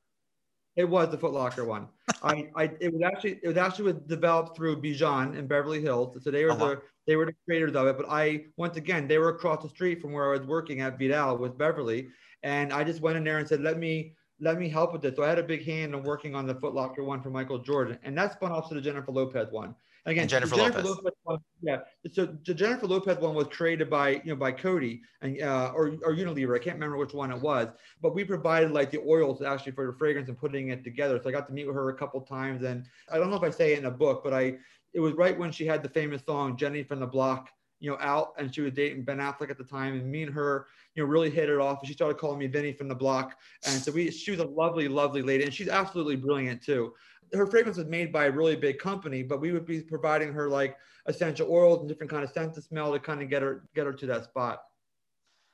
[0.78, 1.88] It was the Foot Locker one.
[2.24, 6.24] I, I, it was actually, it was actually developed through Bijan in Beverly Hills.
[6.24, 6.68] So they were uh-huh.
[6.68, 7.98] the, they were the creators of it.
[7.98, 11.00] But I, once again, they were across the street from where I was working at
[11.00, 12.10] Vidal with Beverly,
[12.44, 15.16] and I just went in there and said, let me, let me help with this.
[15.16, 17.58] So I had a big hand in working on the Foot Locker one for Michael
[17.58, 19.74] Jordan, and that spun off to the Jennifer Lopez one.
[20.08, 20.98] Again, Jennifer, Jennifer Lopez.
[21.04, 21.80] Lopez one, yeah.
[22.14, 25.98] So the Jennifer Lopez one was created by you know by Coty and uh, or
[26.02, 26.56] or Unilever.
[26.56, 27.68] I can't remember which one it was,
[28.02, 31.20] but we provided like the oils actually for the fragrance and putting it together.
[31.22, 33.44] So I got to meet with her a couple times, and I don't know if
[33.44, 34.56] I say it in a book, but I
[34.94, 37.98] it was right when she had the famous song Jenny from the Block you know,
[38.00, 39.94] out and she was dating Ben Affleck at the time.
[39.94, 41.80] And me and her, you know, really hit it off.
[41.80, 43.38] And she started calling me Vinny from the block.
[43.66, 45.44] And so we, she was a lovely, lovely lady.
[45.44, 46.94] And she's absolutely brilliant too
[47.34, 50.50] her fragrance was made by a really big company, but we would be providing her
[50.50, 53.64] like essential oils and different kind of scents to smell to kind of get her
[53.76, 54.64] get her to that spot.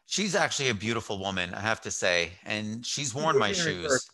[0.06, 4.10] She's actually a beautiful woman, I have to say, and she's worn my shoes.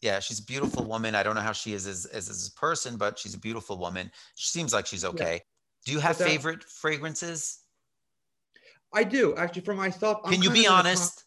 [0.00, 1.14] Yeah, she's a beautiful woman.
[1.14, 3.76] I don't know how she is as, as, as a person, but she's a beautiful
[3.76, 4.10] woman.
[4.34, 5.34] She seems like she's okay.
[5.34, 5.38] Yeah.
[5.84, 7.58] Do you have that, favorite fragrances?
[8.92, 10.20] I do actually for myself.
[10.24, 11.24] I'm Can you be honest?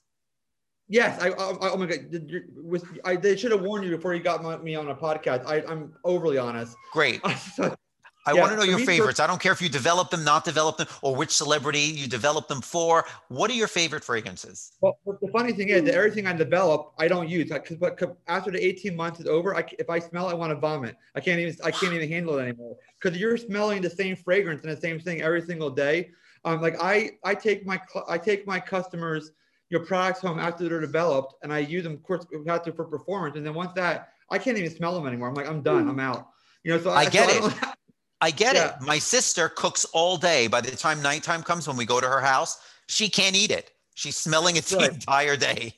[0.87, 1.33] Yes, I, I,
[1.71, 2.15] oh my god,
[2.55, 5.45] with I they should have warned you before you got my, me on a podcast.
[5.45, 6.75] I, I'm overly honest.
[6.93, 7.21] Great.
[8.25, 9.19] I yeah, want to know your favorites.
[9.19, 12.47] I don't care if you develop them, not develop them, or which celebrity you develop
[12.47, 13.05] them for.
[13.27, 14.73] What are your favorite fragrances?
[14.81, 17.51] Well, the funny thing is that everything I develop, I don't use.
[17.79, 20.95] But after the 18 months is over, I, if I smell, I want to vomit.
[21.15, 21.55] I can't even.
[21.63, 24.99] I can't even handle it anymore because you're smelling the same fragrance and the same
[24.99, 26.11] thing every single day.
[26.45, 29.31] Um, like I, I take my, I take my customers
[29.69, 33.35] your products home after they're developed, and I use them, of course, after for performance.
[33.35, 35.27] And then once that, I can't even smell them anymore.
[35.27, 35.87] I'm like, I'm done.
[35.87, 36.29] I'm out.
[36.63, 37.53] You know, so I, I get so it.
[37.61, 37.73] I,
[38.21, 38.75] I get yeah.
[38.75, 38.81] it.
[38.81, 40.47] My sister cooks all day.
[40.47, 43.71] By the time nighttime comes, when we go to her house, she can't eat it.
[43.95, 44.89] She's smelling it right.
[44.89, 45.73] the entire day.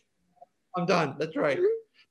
[0.76, 1.16] I'm done.
[1.18, 1.60] That's right.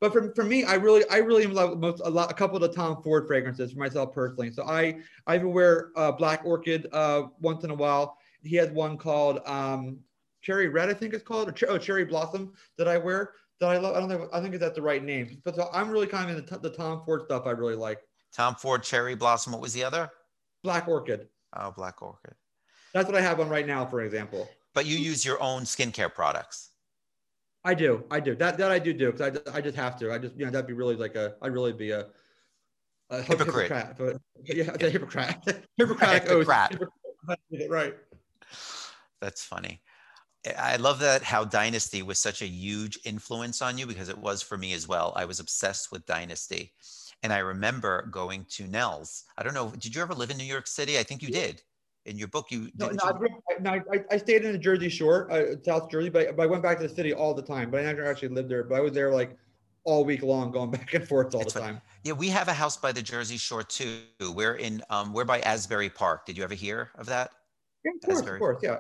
[0.01, 2.63] But for, for me, I really I really love most a lot a couple of
[2.63, 4.51] the Tom Ford fragrances for myself personally.
[4.51, 8.19] So I I even wear uh, Black Orchid uh, once in a while.
[8.43, 9.99] He has one called um,
[10.43, 13.69] Cherry Red, I think it's called, or ch- oh, Cherry Blossom that I wear that
[13.69, 13.97] I love.
[13.97, 14.29] I don't know.
[14.33, 15.41] I think it's at the right name.
[15.45, 17.47] But so I'm really kind of in the Tom Ford stuff.
[17.47, 18.01] I really like.
[18.35, 19.53] Tom Ford Cherry Blossom.
[19.53, 20.11] What was the other?
[20.63, 21.29] Black Orchid.
[21.55, 22.35] Oh, Black Orchid.
[22.93, 24.49] That's what I have on right now, for example.
[24.75, 26.71] But you use your own skincare products.
[27.65, 28.05] I do.
[28.11, 28.35] I do.
[28.37, 30.13] That that I do do because I, I just have to.
[30.13, 32.07] I just you know that'd be really like a I'd really be a,
[33.11, 33.71] a hypocrite.
[33.99, 35.37] But yeah, a hypocrite.
[35.77, 36.47] Hippocratic oath.
[37.69, 37.97] Right.
[39.21, 39.81] That's funny.
[40.57, 44.43] I love that how Dynasty was such a huge influence on you because it was
[44.43, 45.13] for me as well.
[45.17, 46.73] I was obsessed with Dynasty.
[47.23, 49.25] And I remember going to Nell's.
[49.37, 50.99] I don't know, did you ever live in New York City?
[50.99, 51.63] I think you did.
[52.05, 53.29] In your book, you no, no, you...
[53.51, 56.47] I, no I, I, stayed in the Jersey Shore, uh, South Jersey, but, but I
[56.47, 57.69] went back to the city all the time.
[57.69, 58.63] But I never actually lived there.
[58.63, 59.37] But I was there like
[59.83, 61.81] all week long, going back and forth all the time.
[62.05, 64.03] Yeah, we have a house by the Jersey Shore too.
[64.21, 66.27] We're in, um, we're by Asbury Park.
[66.27, 67.33] Did you ever hear of that?
[67.85, 68.37] Yeah, of course, Asbury?
[68.37, 68.77] of course, yeah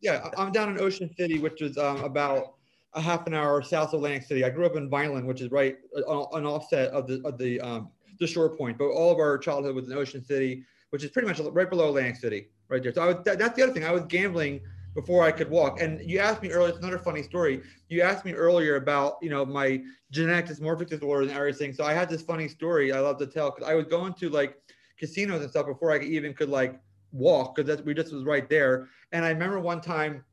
[0.00, 2.54] yeah, I'm down in Ocean City, which is um, about
[2.96, 4.42] a half an hour south of Atlantic City.
[4.44, 7.60] I grew up in Vineland, which is right uh, an offset of the of the
[7.60, 8.78] um, the shore point.
[8.78, 11.88] But all of our childhood was in Ocean City, which is pretty much right below
[11.88, 12.92] Atlantic City, right there.
[12.94, 13.84] So I was that, that's the other thing.
[13.84, 14.60] I was gambling
[14.94, 15.80] before I could walk.
[15.80, 16.70] And you asked me earlier.
[16.70, 17.60] It's another funny story.
[17.90, 21.74] You asked me earlier about you know my genetic dysmorphic disorder and everything.
[21.74, 24.30] So I had this funny story I love to tell because I was going to
[24.30, 24.56] like
[24.98, 26.80] casinos and stuff before I even could like
[27.12, 28.88] walk because we just was right there.
[29.12, 30.24] And I remember one time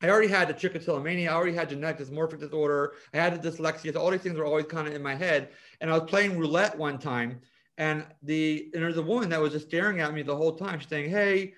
[0.00, 3.92] I already had the trichotillomania, I already had genetic dysmorphic disorder, I had the dyslexia.
[3.92, 5.50] So all these things were always kind of in my head.
[5.80, 7.40] And I was playing roulette one time,
[7.78, 10.78] and the and there's a woman that was just staring at me the whole time,
[10.78, 11.54] She's saying, "Hey,"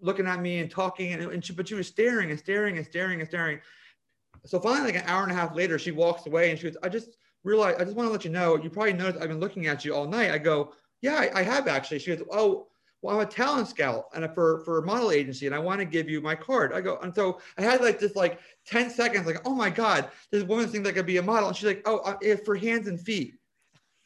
[0.00, 2.86] looking at me and talking, and, and she, but she was staring and staring and
[2.86, 3.60] staring and staring.
[4.44, 6.76] So finally, like an hour and a half later, she walks away and she goes,
[6.82, 9.40] "I just realized, I just want to let you know, you probably noticed I've been
[9.40, 12.68] looking at you all night." I go, "Yeah, I, I have actually." She goes, "Oh."
[13.06, 15.84] Well, I'm a talent scout and for for a model agency, and I want to
[15.84, 16.72] give you my card.
[16.72, 20.10] I go, and so I had like this like 10 seconds, like, oh my God,
[20.30, 21.48] this woman thinks I could be a model.
[21.48, 23.34] And she's like, oh, uh, it's for hands and feet.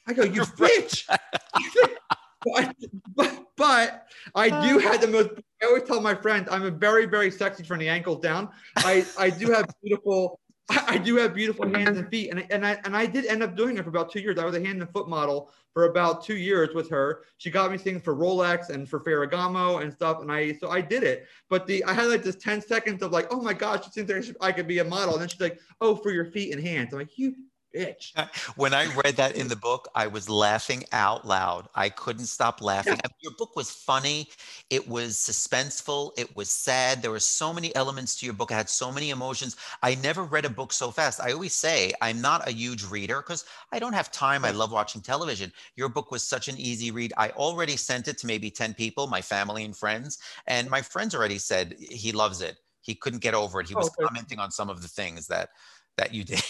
[0.06, 1.06] I go, you bitch.
[2.44, 2.76] but,
[3.16, 5.30] but, but I do have the most,
[5.62, 8.50] I always tell my friends, I'm a very, very sexy from the ankles down.
[8.76, 10.40] I, I do have beautiful,
[10.86, 12.30] I do have beautiful hands and feet.
[12.30, 14.38] And, and I, and I did end up doing it for about two years.
[14.38, 17.22] I was a hand and foot model for about two years with her.
[17.38, 20.20] She got me things for Rolex and for Ferragamo and stuff.
[20.20, 21.26] And I, so I did it.
[21.48, 24.32] But the, I had like this 10 seconds of like, oh my gosh, she thinks
[24.40, 25.14] I could be a model.
[25.14, 26.92] And then she's like, oh, for your feet and hands.
[26.92, 27.34] I'm like, you
[27.74, 28.12] bitch.
[28.56, 31.68] When I read that in the book, I was laughing out loud.
[31.74, 32.96] I couldn't stop laughing.
[32.96, 33.10] Yeah.
[33.20, 34.28] Your book was funny.
[34.70, 36.12] It was suspenseful.
[36.18, 37.02] It was sad.
[37.02, 38.52] There were so many elements to your book.
[38.52, 39.56] I had so many emotions.
[39.82, 41.20] I never read a book so fast.
[41.20, 44.44] I always say I'm not a huge reader because I don't have time.
[44.44, 45.52] I love watching television.
[45.76, 47.12] Your book was such an easy read.
[47.16, 50.18] I already sent it to maybe 10 people, my family and friends.
[50.46, 52.58] And my friends already said he loves it.
[52.82, 53.68] He couldn't get over it.
[53.68, 54.08] He was oh, okay.
[54.08, 55.50] commenting on some of the things that
[55.96, 56.42] that you did.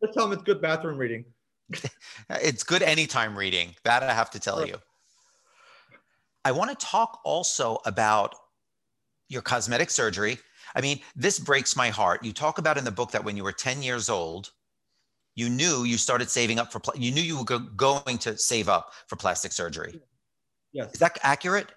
[0.00, 1.24] Let's tell them it's good bathroom reading.
[2.30, 3.74] it's good anytime reading.
[3.84, 4.76] That I have to tell you.
[6.44, 8.34] I want to talk also about
[9.28, 10.38] your cosmetic surgery.
[10.74, 12.24] I mean, this breaks my heart.
[12.24, 14.50] You talk about in the book that when you were 10 years old,
[15.34, 18.68] you knew you started saving up for, you knew you were go- going to save
[18.68, 20.00] up for plastic surgery.
[20.72, 20.92] Yes.
[20.94, 21.72] Is that accurate?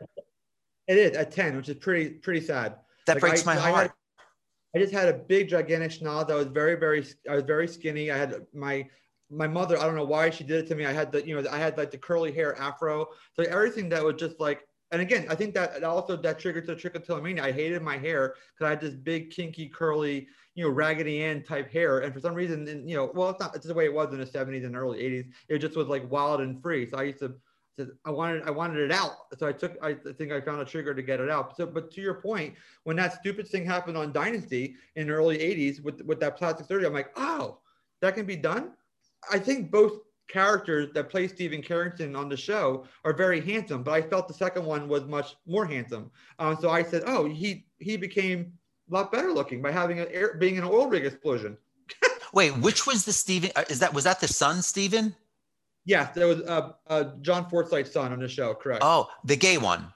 [0.88, 2.76] It is at 10, which is pretty, pretty sad.
[3.06, 3.92] That like breaks I, my heart.
[4.76, 6.32] I just had a big gigantic schnoz.
[6.32, 8.12] I was very, very, I was very skinny.
[8.12, 8.88] I had my,
[9.30, 10.86] my mother, I don't know why she did it to me.
[10.86, 13.08] I had the, you know, I had like the curly hair afro.
[13.36, 16.76] So everything that was just like, and again, I think that also that triggered to
[16.76, 17.42] trichotillomania.
[17.42, 21.44] I hated my hair because I had this big, kinky, curly, you know, Raggedy Ann
[21.44, 22.00] type hair.
[22.00, 24.20] And for some reason, you know, well, it's not it's the way it was in
[24.20, 25.30] the 70s and early 80s.
[25.50, 26.88] It just was like wild and free.
[26.88, 27.34] So I used to,
[28.06, 29.14] I wanted I wanted it out.
[29.38, 31.58] So I took I think I found a trigger to get it out.
[31.58, 35.38] So but to your point, when that stupid thing happened on Dynasty in the early
[35.38, 37.60] 80s with with that plastic surgery, I'm like, oh,
[38.02, 38.72] that can be done.
[39.32, 43.92] I think both characters that play Steven Carrington on the show are very handsome, but
[43.92, 46.12] I felt the second one was much more handsome.
[46.40, 48.54] Um, so I said, oh, he he became
[48.90, 51.58] a lot better looking by having a air, being an oil rig explosion.
[52.34, 53.52] Wait, which was the Steven?
[53.56, 55.16] Uh, is that was that the son Steven?
[55.86, 58.54] Yes, there was uh, uh, John Forsythe's son on the show.
[58.54, 58.82] Correct.
[58.84, 59.94] Oh, the gay one.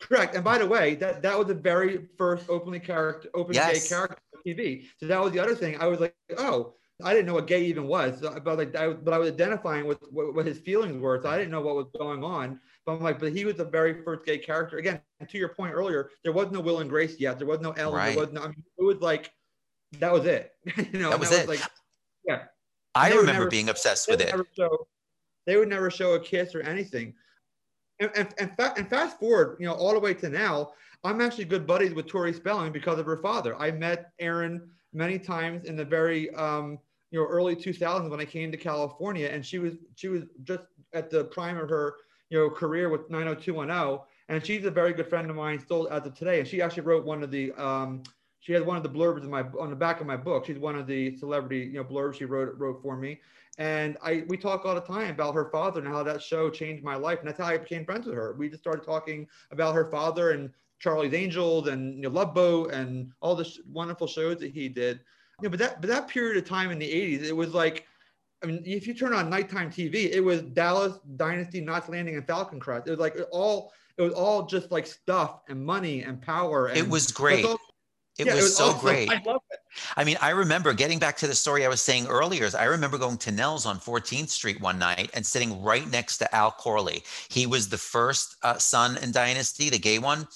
[0.00, 0.34] Correct.
[0.34, 3.84] And by the way, that that was the very first openly character, open yes.
[3.84, 4.86] gay character on TV.
[4.98, 5.80] So that was the other thing.
[5.80, 9.14] I was like, oh, I didn't know what gay even was, but like, I, but
[9.14, 11.86] I was identifying with what, what, his feelings were, so I didn't know what was
[11.98, 12.60] going on.
[12.84, 14.78] But I'm like, but he was the very first gay character.
[14.78, 17.38] Again, to your point earlier, there was no Will and Grace yet.
[17.38, 17.94] There was no Ellen.
[17.94, 18.14] Right.
[18.14, 18.42] There was no.
[18.42, 19.32] I mean, it was like
[19.98, 20.52] that was it.
[20.92, 21.48] you know, that was that it.
[21.48, 21.70] Was like,
[22.26, 22.42] yeah.
[22.94, 24.34] I remember never, being obsessed with it.
[24.56, 24.86] Show,
[25.46, 27.14] they would never show a kiss or anything.
[28.00, 30.72] And, and, and, fa- and fast forward, you know, all the way to now,
[31.04, 33.56] I'm actually good buddies with Tori Spelling because of her father.
[33.56, 36.78] I met Aaron many times in the very um,
[37.10, 40.64] you know early 2000s when I came to California, and she was she was just
[40.92, 41.96] at the prime of her
[42.30, 46.06] you know career with 90210, and she's a very good friend of mine still as
[46.06, 46.40] of today.
[46.40, 48.02] And she actually wrote one of the um,
[48.42, 50.44] she has one of the blurbs in my on the back of my book.
[50.46, 53.20] She's one of the celebrity you know blurbs she wrote wrote for me.
[53.58, 56.82] And I we talk all the time about her father and how that show changed
[56.82, 58.34] my life, and that's how I became friends with her.
[58.36, 60.50] We just started talking about her father and
[60.80, 64.68] Charlie's Angels and you know, Love Boat and all the sh- wonderful shows that he
[64.68, 65.00] did.
[65.40, 67.86] Yeah, but that but that period of time in the 80s, it was like,
[68.42, 72.26] I mean, if you turn on nighttime TV, it was Dallas Dynasty, Knots Landing, and
[72.26, 72.88] Falcon Crest.
[72.88, 76.66] It was like all it was all just like stuff and money and power.
[76.66, 77.44] And it was great.
[77.44, 77.58] All,
[78.18, 78.80] it, yeah, was it, was so awesome.
[78.80, 79.10] great.
[79.10, 79.58] I love it.
[79.96, 82.44] I mean, I remember getting back to the story I was saying earlier.
[82.44, 86.18] Is I remember going to Nell's on 14th Street one night and sitting right next
[86.18, 87.02] to Al Corley.
[87.30, 90.28] He was the first uh, son in Dynasty, the gay one.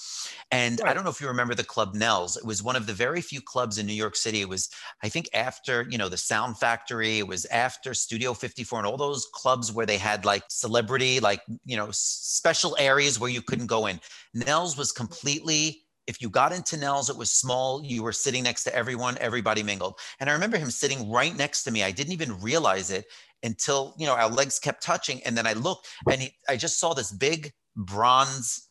[0.49, 0.89] And right.
[0.89, 2.35] I don't know if you remember the club Nell's.
[2.35, 4.41] It was one of the very few clubs in New York City.
[4.41, 4.69] It was,
[5.03, 7.19] I think, after you know the Sound Factory.
[7.19, 11.41] It was after Studio 54 and all those clubs where they had like celebrity, like
[11.65, 13.99] you know, special areas where you couldn't go in.
[14.33, 17.83] Nell's was completely if you got into Nell's, it was small.
[17.83, 19.99] You were sitting next to everyone, everybody mingled.
[20.19, 21.83] And I remember him sitting right next to me.
[21.83, 23.05] I didn't even realize it
[23.43, 25.21] until, you know, our legs kept touching.
[25.23, 28.69] And then I looked and he, I just saw this big bronze,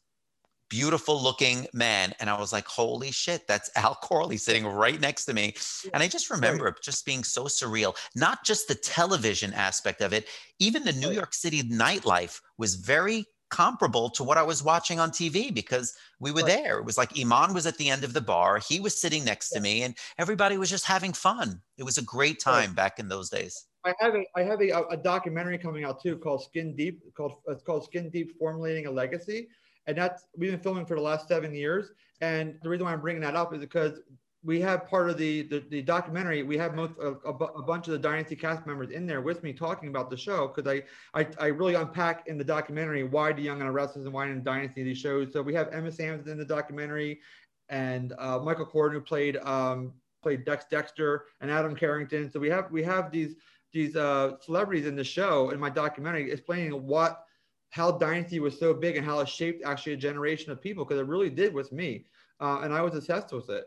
[0.70, 2.14] beautiful looking man.
[2.18, 5.55] And I was like, holy shit, that's Al Corley sitting right next to me.
[5.92, 10.12] And I just remember it just being so surreal, not just the television aspect of
[10.12, 10.27] it,
[10.59, 15.11] even the New York City nightlife was very comparable to what I was watching on
[15.11, 16.78] TV because we were there.
[16.78, 19.50] It was like Iman was at the end of the bar, he was sitting next
[19.50, 21.61] to me, and everybody was just having fun.
[21.78, 23.66] It was a great time back in those days.
[23.85, 27.35] I have a I have a, a documentary coming out too called Skin Deep called
[27.46, 29.48] it's called Skin Deep Formulating a Legacy,
[29.87, 31.92] and that's we've been filming for the last seven years.
[32.20, 34.00] And the reason why I'm bringing that up is because
[34.46, 36.44] we have part of the the, the documentary.
[36.44, 39.42] We have most a, a, a, bunch of the Dynasty cast members in there with
[39.42, 43.32] me talking about the show because I, I I really unpack in the documentary why
[43.32, 45.32] the Young and the Restless and why in Dynasty these shows.
[45.32, 47.20] So we have Emma Samms in the documentary,
[47.68, 52.30] and uh, Michael Corden who played um, played Dex Dexter and Adam Carrington.
[52.30, 53.35] So we have we have these
[53.72, 57.24] these uh, celebrities in the show in my documentary explaining what
[57.70, 61.00] how Dynasty was so big and how it shaped actually a generation of people because
[61.00, 62.06] it really did with me,
[62.38, 63.66] uh, and I was obsessed with it.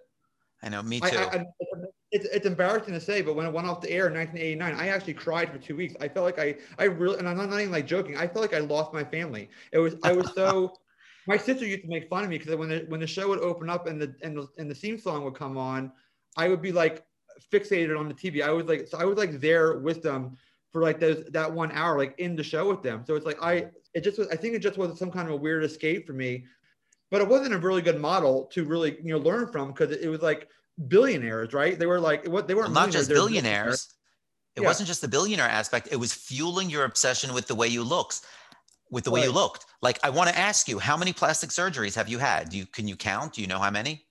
[0.62, 1.18] I know, me too.
[1.18, 1.46] I, I,
[2.12, 4.90] it's, it's embarrassing to say, but when it went off the air in 1989, I
[4.90, 5.96] actually cried for two weeks.
[6.02, 8.18] I felt like I, I really, and I'm not, not even like joking.
[8.18, 9.50] I felt like I lost my family.
[9.72, 10.74] It was, I was so.
[11.28, 13.40] my sister used to make fun of me because when the when the show would
[13.40, 15.92] open up and the and the, and the theme song would come on,
[16.36, 17.06] I would be like
[17.54, 18.42] fixated on the TV.
[18.42, 20.36] I was like, so I was like there with them
[20.72, 23.04] for like those that one hour, like in the show with them.
[23.06, 24.28] So it's like I, it just was.
[24.30, 26.46] I think it just was some kind of a weird escape for me
[27.12, 30.08] but it wasn't a really good model to really you know learn from because it
[30.08, 30.48] was like
[30.88, 31.78] billionaires, right?
[31.78, 33.94] They were like what they weren't well, not just billionaires.
[34.56, 34.68] It yeah.
[34.68, 35.90] wasn't just the billionaire aspect.
[35.92, 38.22] It was fueling your obsession with the way you looked,
[38.92, 39.66] with the way you looked.
[39.82, 42.50] Like I want to ask you, how many plastic surgeries have you had?
[42.50, 43.34] Do you can you count?
[43.34, 44.06] Do you know how many?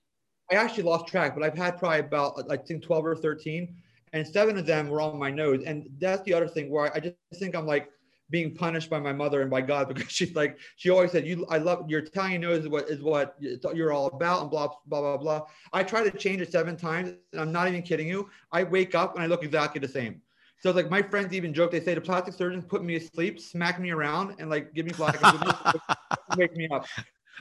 [0.51, 3.75] I actually lost track, but I've had probably about uh, I think 12 or 13,
[4.13, 5.63] and seven of them were on my nose.
[5.65, 7.89] And that's the other thing where I just think I'm like
[8.29, 11.45] being punished by my mother and by God because she's like she always said you
[11.49, 15.01] I love your Italian nose is what is what you're all about and blah blah
[15.01, 15.41] blah blah.
[15.73, 18.29] I try to change it seven times and I'm not even kidding you.
[18.51, 20.21] I wake up and I look exactly the same.
[20.61, 23.05] So it's like my friends even joke they say the plastic surgeons put me to
[23.05, 25.17] sleep, smack me around, and like give me black,
[26.37, 26.85] wake me up.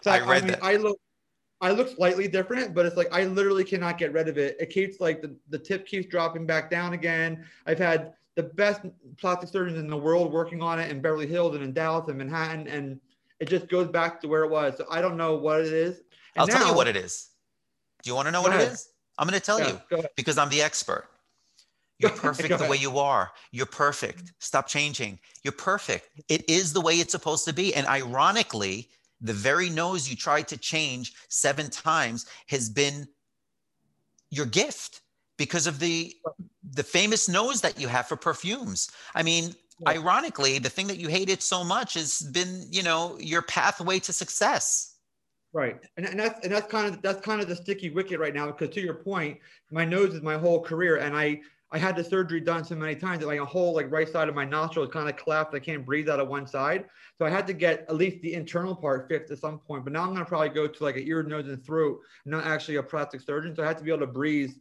[0.02, 0.62] So I read mean, that.
[0.62, 0.98] I look,
[1.60, 4.56] I look slightly different, but it's like I literally cannot get rid of it.
[4.60, 7.44] It keeps like the, the tip keeps dropping back down again.
[7.66, 8.82] I've had the best
[9.16, 12.16] plastic surgeons in the world working on it in Beverly Hills and in Dallas and
[12.16, 13.00] Manhattan, and
[13.40, 14.76] it just goes back to where it was.
[14.78, 16.02] So I don't know what it is.
[16.36, 17.30] And I'll tell you what it is.
[18.04, 18.72] Do you want to know what it ahead.
[18.74, 18.90] is?
[19.18, 21.08] I'm going to tell Yeah, you because I'm the expert.
[21.98, 23.32] You're perfect the way you are.
[23.50, 24.32] You're perfect.
[24.38, 25.18] Stop changing.
[25.42, 26.08] You're perfect.
[26.28, 27.74] It is the way it's supposed to be.
[27.74, 28.88] And ironically,
[29.20, 33.08] the very nose you tried to change seven times has been
[34.30, 35.00] your gift
[35.38, 36.14] because of the
[36.74, 38.90] the famous nose that you have for perfumes.
[39.14, 39.90] I mean, Yeah.
[39.90, 44.12] ironically, the thing that you hated so much has been, you know, your pathway to
[44.12, 44.96] success.
[45.54, 48.34] Right, and, and that's and that's kind of that's kind of the sticky wicket right
[48.34, 49.38] now because to your point,
[49.70, 52.96] my nose is my whole career, and I I had the surgery done so many
[52.96, 55.54] times that like a whole like right side of my nostril is kind of collapsed.
[55.54, 56.84] I can't breathe out of one side,
[57.16, 59.84] so I had to get at least the internal part fixed at some point.
[59.84, 62.76] But now I'm gonna probably go to like an ear, nose, and throat, not actually
[62.76, 63.54] a plastic surgeon.
[63.54, 64.52] So I had to be able to breathe.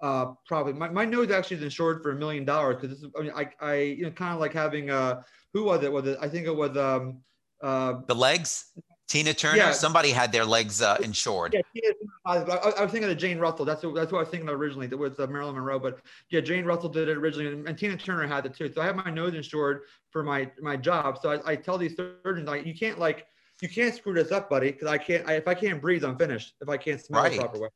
[0.00, 3.10] Uh, probably my, my nose actually is insured for a million dollars because this is
[3.18, 5.22] I mean I I you know kind of like having uh
[5.52, 7.18] who was it was it I think it was um
[7.62, 8.66] uh The legs,
[9.08, 9.72] Tina Turner, Yeah.
[9.72, 11.56] somebody had their legs uh, insured.
[11.74, 11.90] Yeah,
[12.26, 13.64] I, I was thinking of Jane Russell.
[13.64, 14.86] That's what, that's what I was thinking of originally.
[14.86, 15.98] That was uh, Marilyn Monroe, but
[16.30, 18.70] yeah, Jane Russell did it originally, and, and Tina Turner had it too.
[18.72, 19.80] So I have my nose insured
[20.10, 21.18] for my my job.
[21.20, 23.26] So I, I tell these surgeons like, you can't like
[23.62, 25.26] you can't screw this up, buddy, because I can't.
[25.28, 26.54] I, if I can't breathe, I'm finished.
[26.60, 27.32] If I can't smell Right.
[27.32, 27.68] the proper way.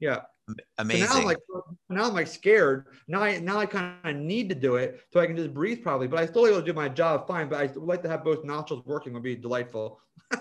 [0.00, 0.22] Yeah.
[0.48, 1.08] So Amazing.
[1.08, 1.38] now I'm like
[1.90, 2.86] now I'm like scared.
[3.06, 5.82] Now I now I kind of need to do it so I can just breathe
[5.82, 6.06] probably.
[6.06, 7.48] But I still able to do my job fine.
[7.48, 9.12] But I would like to have both nostrils working.
[9.12, 10.00] Would be delightful.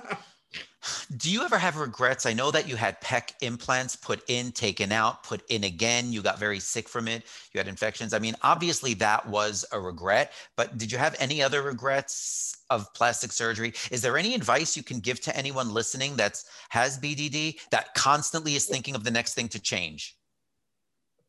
[1.17, 2.25] Do you ever have regrets?
[2.25, 6.11] I know that you had PEC implants put in, taken out, put in again.
[6.11, 7.23] You got very sick from it.
[7.53, 8.13] You had infections.
[8.13, 12.93] I mean, obviously that was a regret, but did you have any other regrets of
[12.93, 13.73] plastic surgery?
[13.91, 18.55] Is there any advice you can give to anyone listening that's has BDD that constantly
[18.55, 20.17] is thinking of the next thing to change?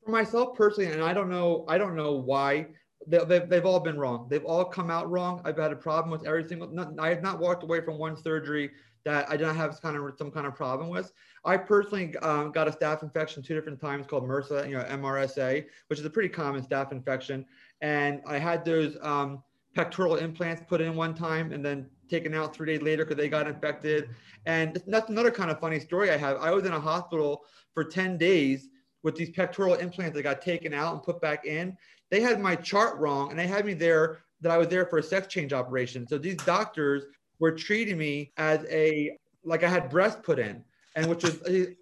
[0.09, 2.68] for myself personally, and I don't know, I don't know why
[3.07, 4.26] they, they've, they've all been wrong.
[4.30, 5.43] They've all come out wrong.
[5.45, 6.68] I've had a problem with every single.
[6.68, 8.70] Not, I have not walked away from one surgery
[9.05, 11.12] that I did not have kind of some kind of problem with.
[11.45, 15.66] I personally um, got a staph infection two different times called MRSA, you know, MRSA,
[15.89, 17.45] which is a pretty common staph infection,
[17.82, 19.43] and I had those um,
[19.74, 23.28] pectoral implants put in one time and then taken out three days later because they
[23.28, 24.10] got infected.
[24.46, 26.38] And that's another kind of funny story I have.
[26.38, 27.44] I was in a hospital
[27.74, 28.68] for 10 days
[29.02, 31.76] with these pectoral implants that got taken out and put back in.
[32.10, 34.98] They had my chart wrong and they had me there that I was there for
[34.98, 36.06] a sex change operation.
[36.06, 37.04] So these doctors
[37.38, 40.64] were treating me as a, like I had breast put in.
[40.96, 41.76] And which was, and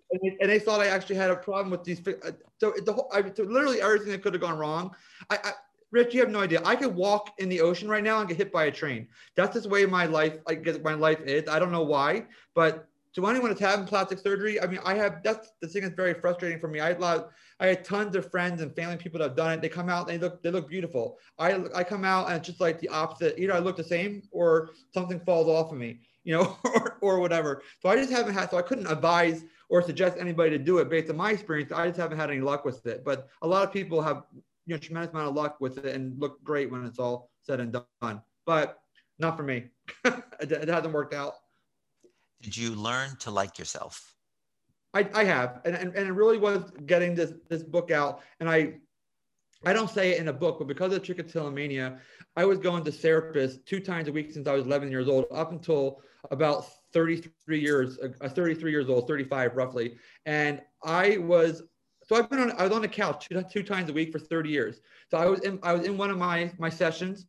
[0.51, 2.07] they, thought I actually had a problem with these.
[2.07, 4.95] uh, So the whole, I, so literally everything that could have gone wrong.
[5.31, 5.53] I, I,
[5.93, 6.61] Rich, you have no idea.
[6.65, 9.07] I could walk in the ocean right now and get hit by a train.
[9.37, 11.49] That's just the way my life, I guess my life is.
[11.49, 15.23] I don't know why, but to anyone that's having plastic surgery, I mean, I have
[15.23, 16.81] that's the thing that's very frustrating for me.
[16.81, 17.31] I had lot,
[17.61, 19.63] I had tons of friends and family people that have done it.
[19.63, 21.19] They come out they look they look beautiful.
[21.39, 23.39] I I come out and it's just like the opposite.
[23.39, 27.19] Either I look the same or something falls off of me, you know, or, or
[27.19, 27.63] whatever.
[27.81, 28.51] So I just haven't had.
[28.51, 31.73] So I couldn't advise or suggest anybody to do it based on my experience.
[31.73, 33.03] I just haven't had any luck with it.
[33.03, 34.25] But a lot of people have
[34.67, 37.61] you know tremendous amount of luck with it and look great when it's all said
[37.61, 38.21] and done.
[38.45, 38.79] But
[39.19, 39.67] not for me.
[40.05, 41.35] it, it hasn't worked out.
[42.43, 44.15] Did you learn to like yourself?
[44.93, 48.21] I, I have, and, and, and it really was getting this this book out.
[48.41, 48.75] And I
[49.65, 51.99] I don't say it in a book, but because of trichotillomania,
[52.37, 55.27] I was going to therapists two times a week since I was 11 years old,
[55.33, 59.97] up until about 33 years, uh, 33 years old, 35 roughly.
[60.25, 61.63] And I was
[62.07, 64.19] so I've been on I was on the couch two, two times a week for
[64.19, 64.81] 30 years.
[65.11, 67.27] So I was in I was in one of my my sessions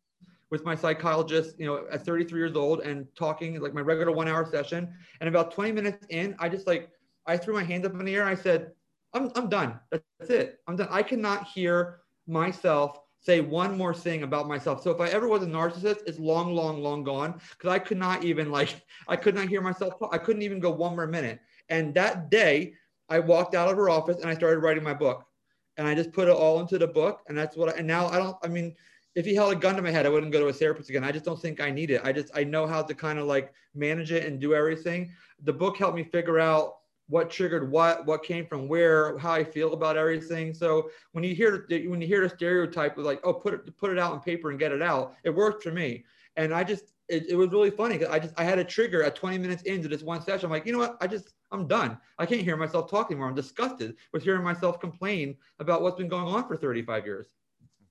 [0.49, 4.27] with my psychologist, you know, at 33 years old and talking like my regular one
[4.27, 4.93] hour session.
[5.19, 6.89] And about 20 minutes in, I just like
[7.25, 8.25] I threw my hands up in the air.
[8.25, 8.71] I said,
[9.13, 9.79] I'm, I'm done.
[9.91, 10.59] That's it.
[10.67, 10.87] I'm done.
[10.89, 14.81] I cannot hear myself say one more thing about myself.
[14.81, 17.97] So if I ever was a narcissist, it's long, long, long gone because I could
[17.97, 20.11] not even like, I could not hear myself talk.
[20.13, 21.39] I couldn't even go one more minute.
[21.69, 22.73] And that day
[23.09, 25.25] I walked out of her office and I started writing my book
[25.77, 27.21] and I just put it all into the book.
[27.27, 28.75] And that's what, I, and now I don't, I mean,
[29.15, 31.03] if he held a gun to my head, I wouldn't go to a therapist again.
[31.03, 32.01] I just don't think I need it.
[32.03, 35.11] I just, I know how to kind of like manage it and do everything.
[35.43, 36.77] The book helped me figure out
[37.09, 40.53] what triggered what, what came from where, how I feel about everything.
[40.53, 43.91] So when you hear when you hear the stereotype of like, oh, put it put
[43.91, 46.03] it out on paper and get it out, it worked for me.
[46.35, 49.03] And I just it, it was really funny because I just I had a trigger
[49.03, 50.45] at 20 minutes into this one session.
[50.45, 50.97] I'm like, you know what?
[51.01, 51.97] I just I'm done.
[52.17, 53.29] I can't hear myself talk anymore.
[53.29, 57.27] I'm disgusted with hearing myself complain about what's been going on for 35 years.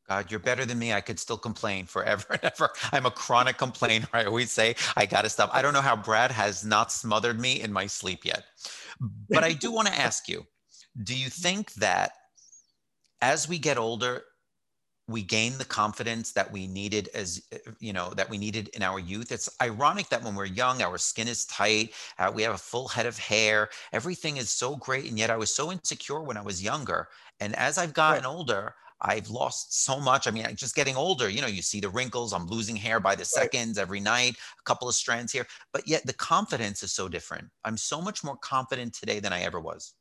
[0.08, 0.92] God, you're better than me.
[0.92, 2.70] I could still complain forever and ever.
[2.92, 4.06] I'm a chronic complainer.
[4.12, 5.50] I always say, I got to stop.
[5.52, 8.44] I don't know how Brad has not smothered me in my sleep yet.
[9.28, 10.46] But I do want to ask you
[11.02, 12.12] do you think that
[13.20, 14.22] as we get older,
[15.09, 17.42] we gain the confidence that we needed as
[17.78, 20.98] you know that we needed in our youth it's ironic that when we're young our
[20.98, 25.09] skin is tight uh, we have a full head of hair everything is so great
[25.09, 27.09] and yet i was so insecure when i was younger
[27.40, 28.30] and as i've gotten right.
[28.30, 30.26] older I've lost so much.
[30.26, 32.32] I mean, just getting older, you know, you see the wrinkles.
[32.32, 35.46] I'm losing hair by the seconds every night, a couple of strands here.
[35.72, 37.48] But yet the confidence is so different.
[37.64, 39.92] I'm so much more confident today than I ever was.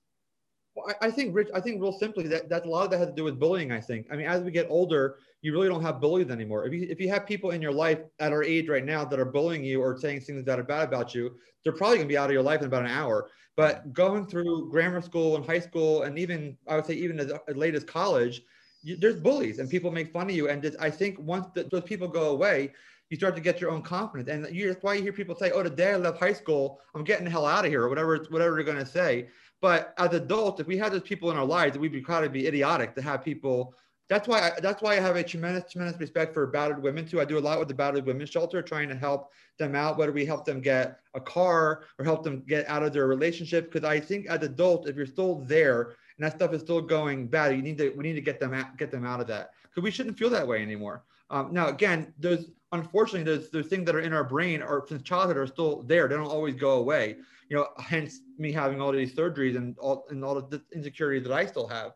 [0.76, 3.08] Well, I, think, Rich, I think real simply that, that a lot of that has
[3.08, 4.08] to do with bullying, I think.
[4.12, 6.66] I mean, as we get older, you really don't have bullies anymore.
[6.66, 9.18] If you, if you have people in your life at our age right now that
[9.18, 12.12] are bullying you or saying things that are bad about you, they're probably going to
[12.12, 13.30] be out of your life in about an hour.
[13.56, 17.32] But going through grammar school and high school, and even I would say even as
[17.48, 18.42] late as college,
[18.84, 20.50] you, there's bullies and people make fun of you.
[20.50, 22.74] And just, I think once the, those people go away,
[23.10, 24.30] you start to get your own confidence.
[24.30, 27.04] And you, that's why you hear people say, "Oh, today I left high school, I'm
[27.04, 29.30] getting the hell out of here," or whatever, whatever they're going to say.
[29.62, 32.32] But as adults, if we had those people in our lives, we'd be kind of
[32.32, 33.74] be idiotic to have people.
[34.08, 37.20] That's why I, that's why I have a tremendous tremendous respect for battered women too.
[37.20, 40.12] I do a lot with the battered women's shelter, trying to help them out, whether
[40.12, 43.72] we help them get a car or help them get out of their relationship.
[43.72, 47.28] Because I think as adults, if you're still there and that stuff is still going
[47.28, 49.52] bad, you need to we need to get them out, get them out of that
[49.64, 51.04] because we shouldn't feel that way anymore.
[51.30, 55.02] Um, now, again, there's unfortunately those there's things that are in our brain or since
[55.04, 56.08] childhood are still there.
[56.08, 57.18] They don't always go away.
[57.50, 61.34] You know, hence me having all these surgeries and all and all the insecurities that
[61.34, 61.92] I still have.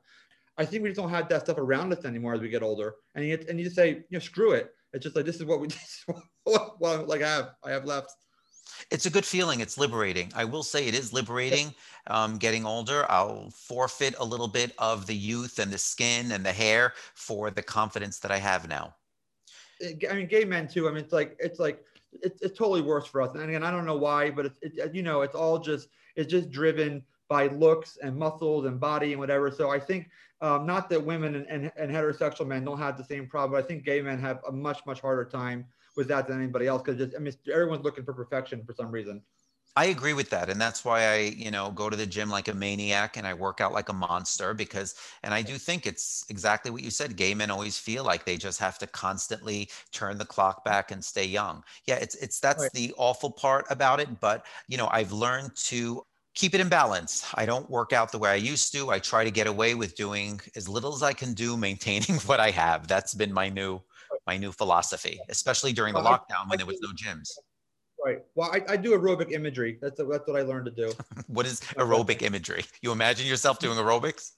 [0.57, 2.95] I think we just don't have that stuff around us anymore as we get older.
[3.15, 4.73] And you and you just say, you know, screw it.
[4.93, 7.71] It's just like this is what we this is what, what like I have I
[7.71, 8.11] have left
[8.91, 9.59] it's a good feeling.
[9.59, 10.31] It's liberating.
[10.35, 11.73] I will say it is liberating.
[12.07, 16.45] Um, getting older, I'll forfeit a little bit of the youth and the skin and
[16.45, 18.95] the hair for the confidence that I have now.
[19.81, 20.87] I mean, gay men too.
[20.87, 23.33] I mean, it's like it's like it's, it's totally worse for us.
[23.35, 26.29] And again, I don't know why, but it's it, you know, it's all just it's
[26.29, 29.51] just driven by looks and muscles and body and whatever.
[29.51, 30.09] So I think
[30.41, 33.61] um, not that women and, and, and heterosexual men don't have the same problem.
[33.61, 35.65] I think gay men have a much much harder time
[35.95, 38.91] with that than anybody else because just I mean everyone's looking for perfection for some
[38.91, 39.21] reason.
[39.75, 40.49] I agree with that.
[40.49, 43.33] And that's why I, you know, go to the gym like a maniac and I
[43.33, 47.15] work out like a monster because, and I do think it's exactly what you said.
[47.15, 51.03] Gay men always feel like they just have to constantly turn the clock back and
[51.03, 51.63] stay young.
[51.85, 52.73] Yeah, it's, it's, that's right.
[52.73, 54.19] the awful part about it.
[54.19, 56.03] But, you know, I've learned to
[56.33, 57.25] keep it in balance.
[57.35, 58.89] I don't work out the way I used to.
[58.89, 62.39] I try to get away with doing as little as I can do, maintaining what
[62.39, 62.87] I have.
[62.87, 63.81] That's been my new
[64.25, 67.29] my new philosophy, especially during the lockdown when there was no gyms.
[68.03, 68.19] Right.
[68.35, 69.77] Well, I, I do aerobic imagery.
[69.81, 70.93] That's that's what I learned to do.
[71.27, 72.63] what is aerobic imagery?
[72.81, 74.31] You imagine yourself doing aerobics?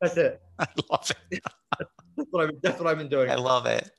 [0.00, 0.40] That's it.
[0.58, 1.42] I love it.
[2.16, 3.30] that's, what I've, that's what I've been doing.
[3.30, 3.90] I love it.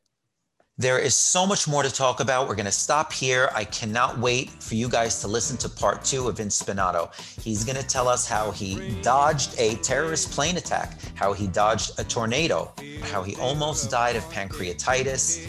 [0.78, 2.48] There is so much more to talk about.
[2.48, 3.52] We're going to stop here.
[3.54, 7.12] I cannot wait for you guys to listen to part two of Vince Spinnato.
[7.40, 12.00] He's going to tell us how he dodged a terrorist plane attack, how he dodged
[12.00, 12.74] a tornado,
[13.04, 15.46] how he almost died of pancreatitis,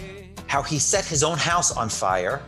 [0.49, 2.43] how he set his own house on fire,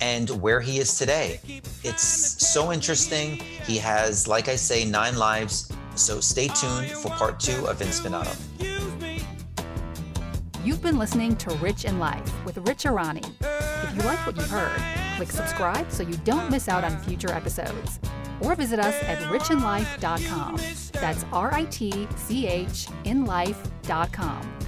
[0.00, 1.40] and where he is today.
[1.84, 3.36] It's so interesting.
[3.66, 5.70] He has, like I say, nine lives.
[5.94, 8.32] So stay tuned for part two of Vince Spinnato.
[10.64, 13.24] You've been listening to Rich in Life with Rich Arani.
[13.40, 14.80] If you like what you heard,
[15.16, 17.98] click subscribe so you don't miss out on future episodes.
[18.40, 20.60] Or visit us at ritchinlife.com.
[20.92, 24.58] That's R I T C H in life.com.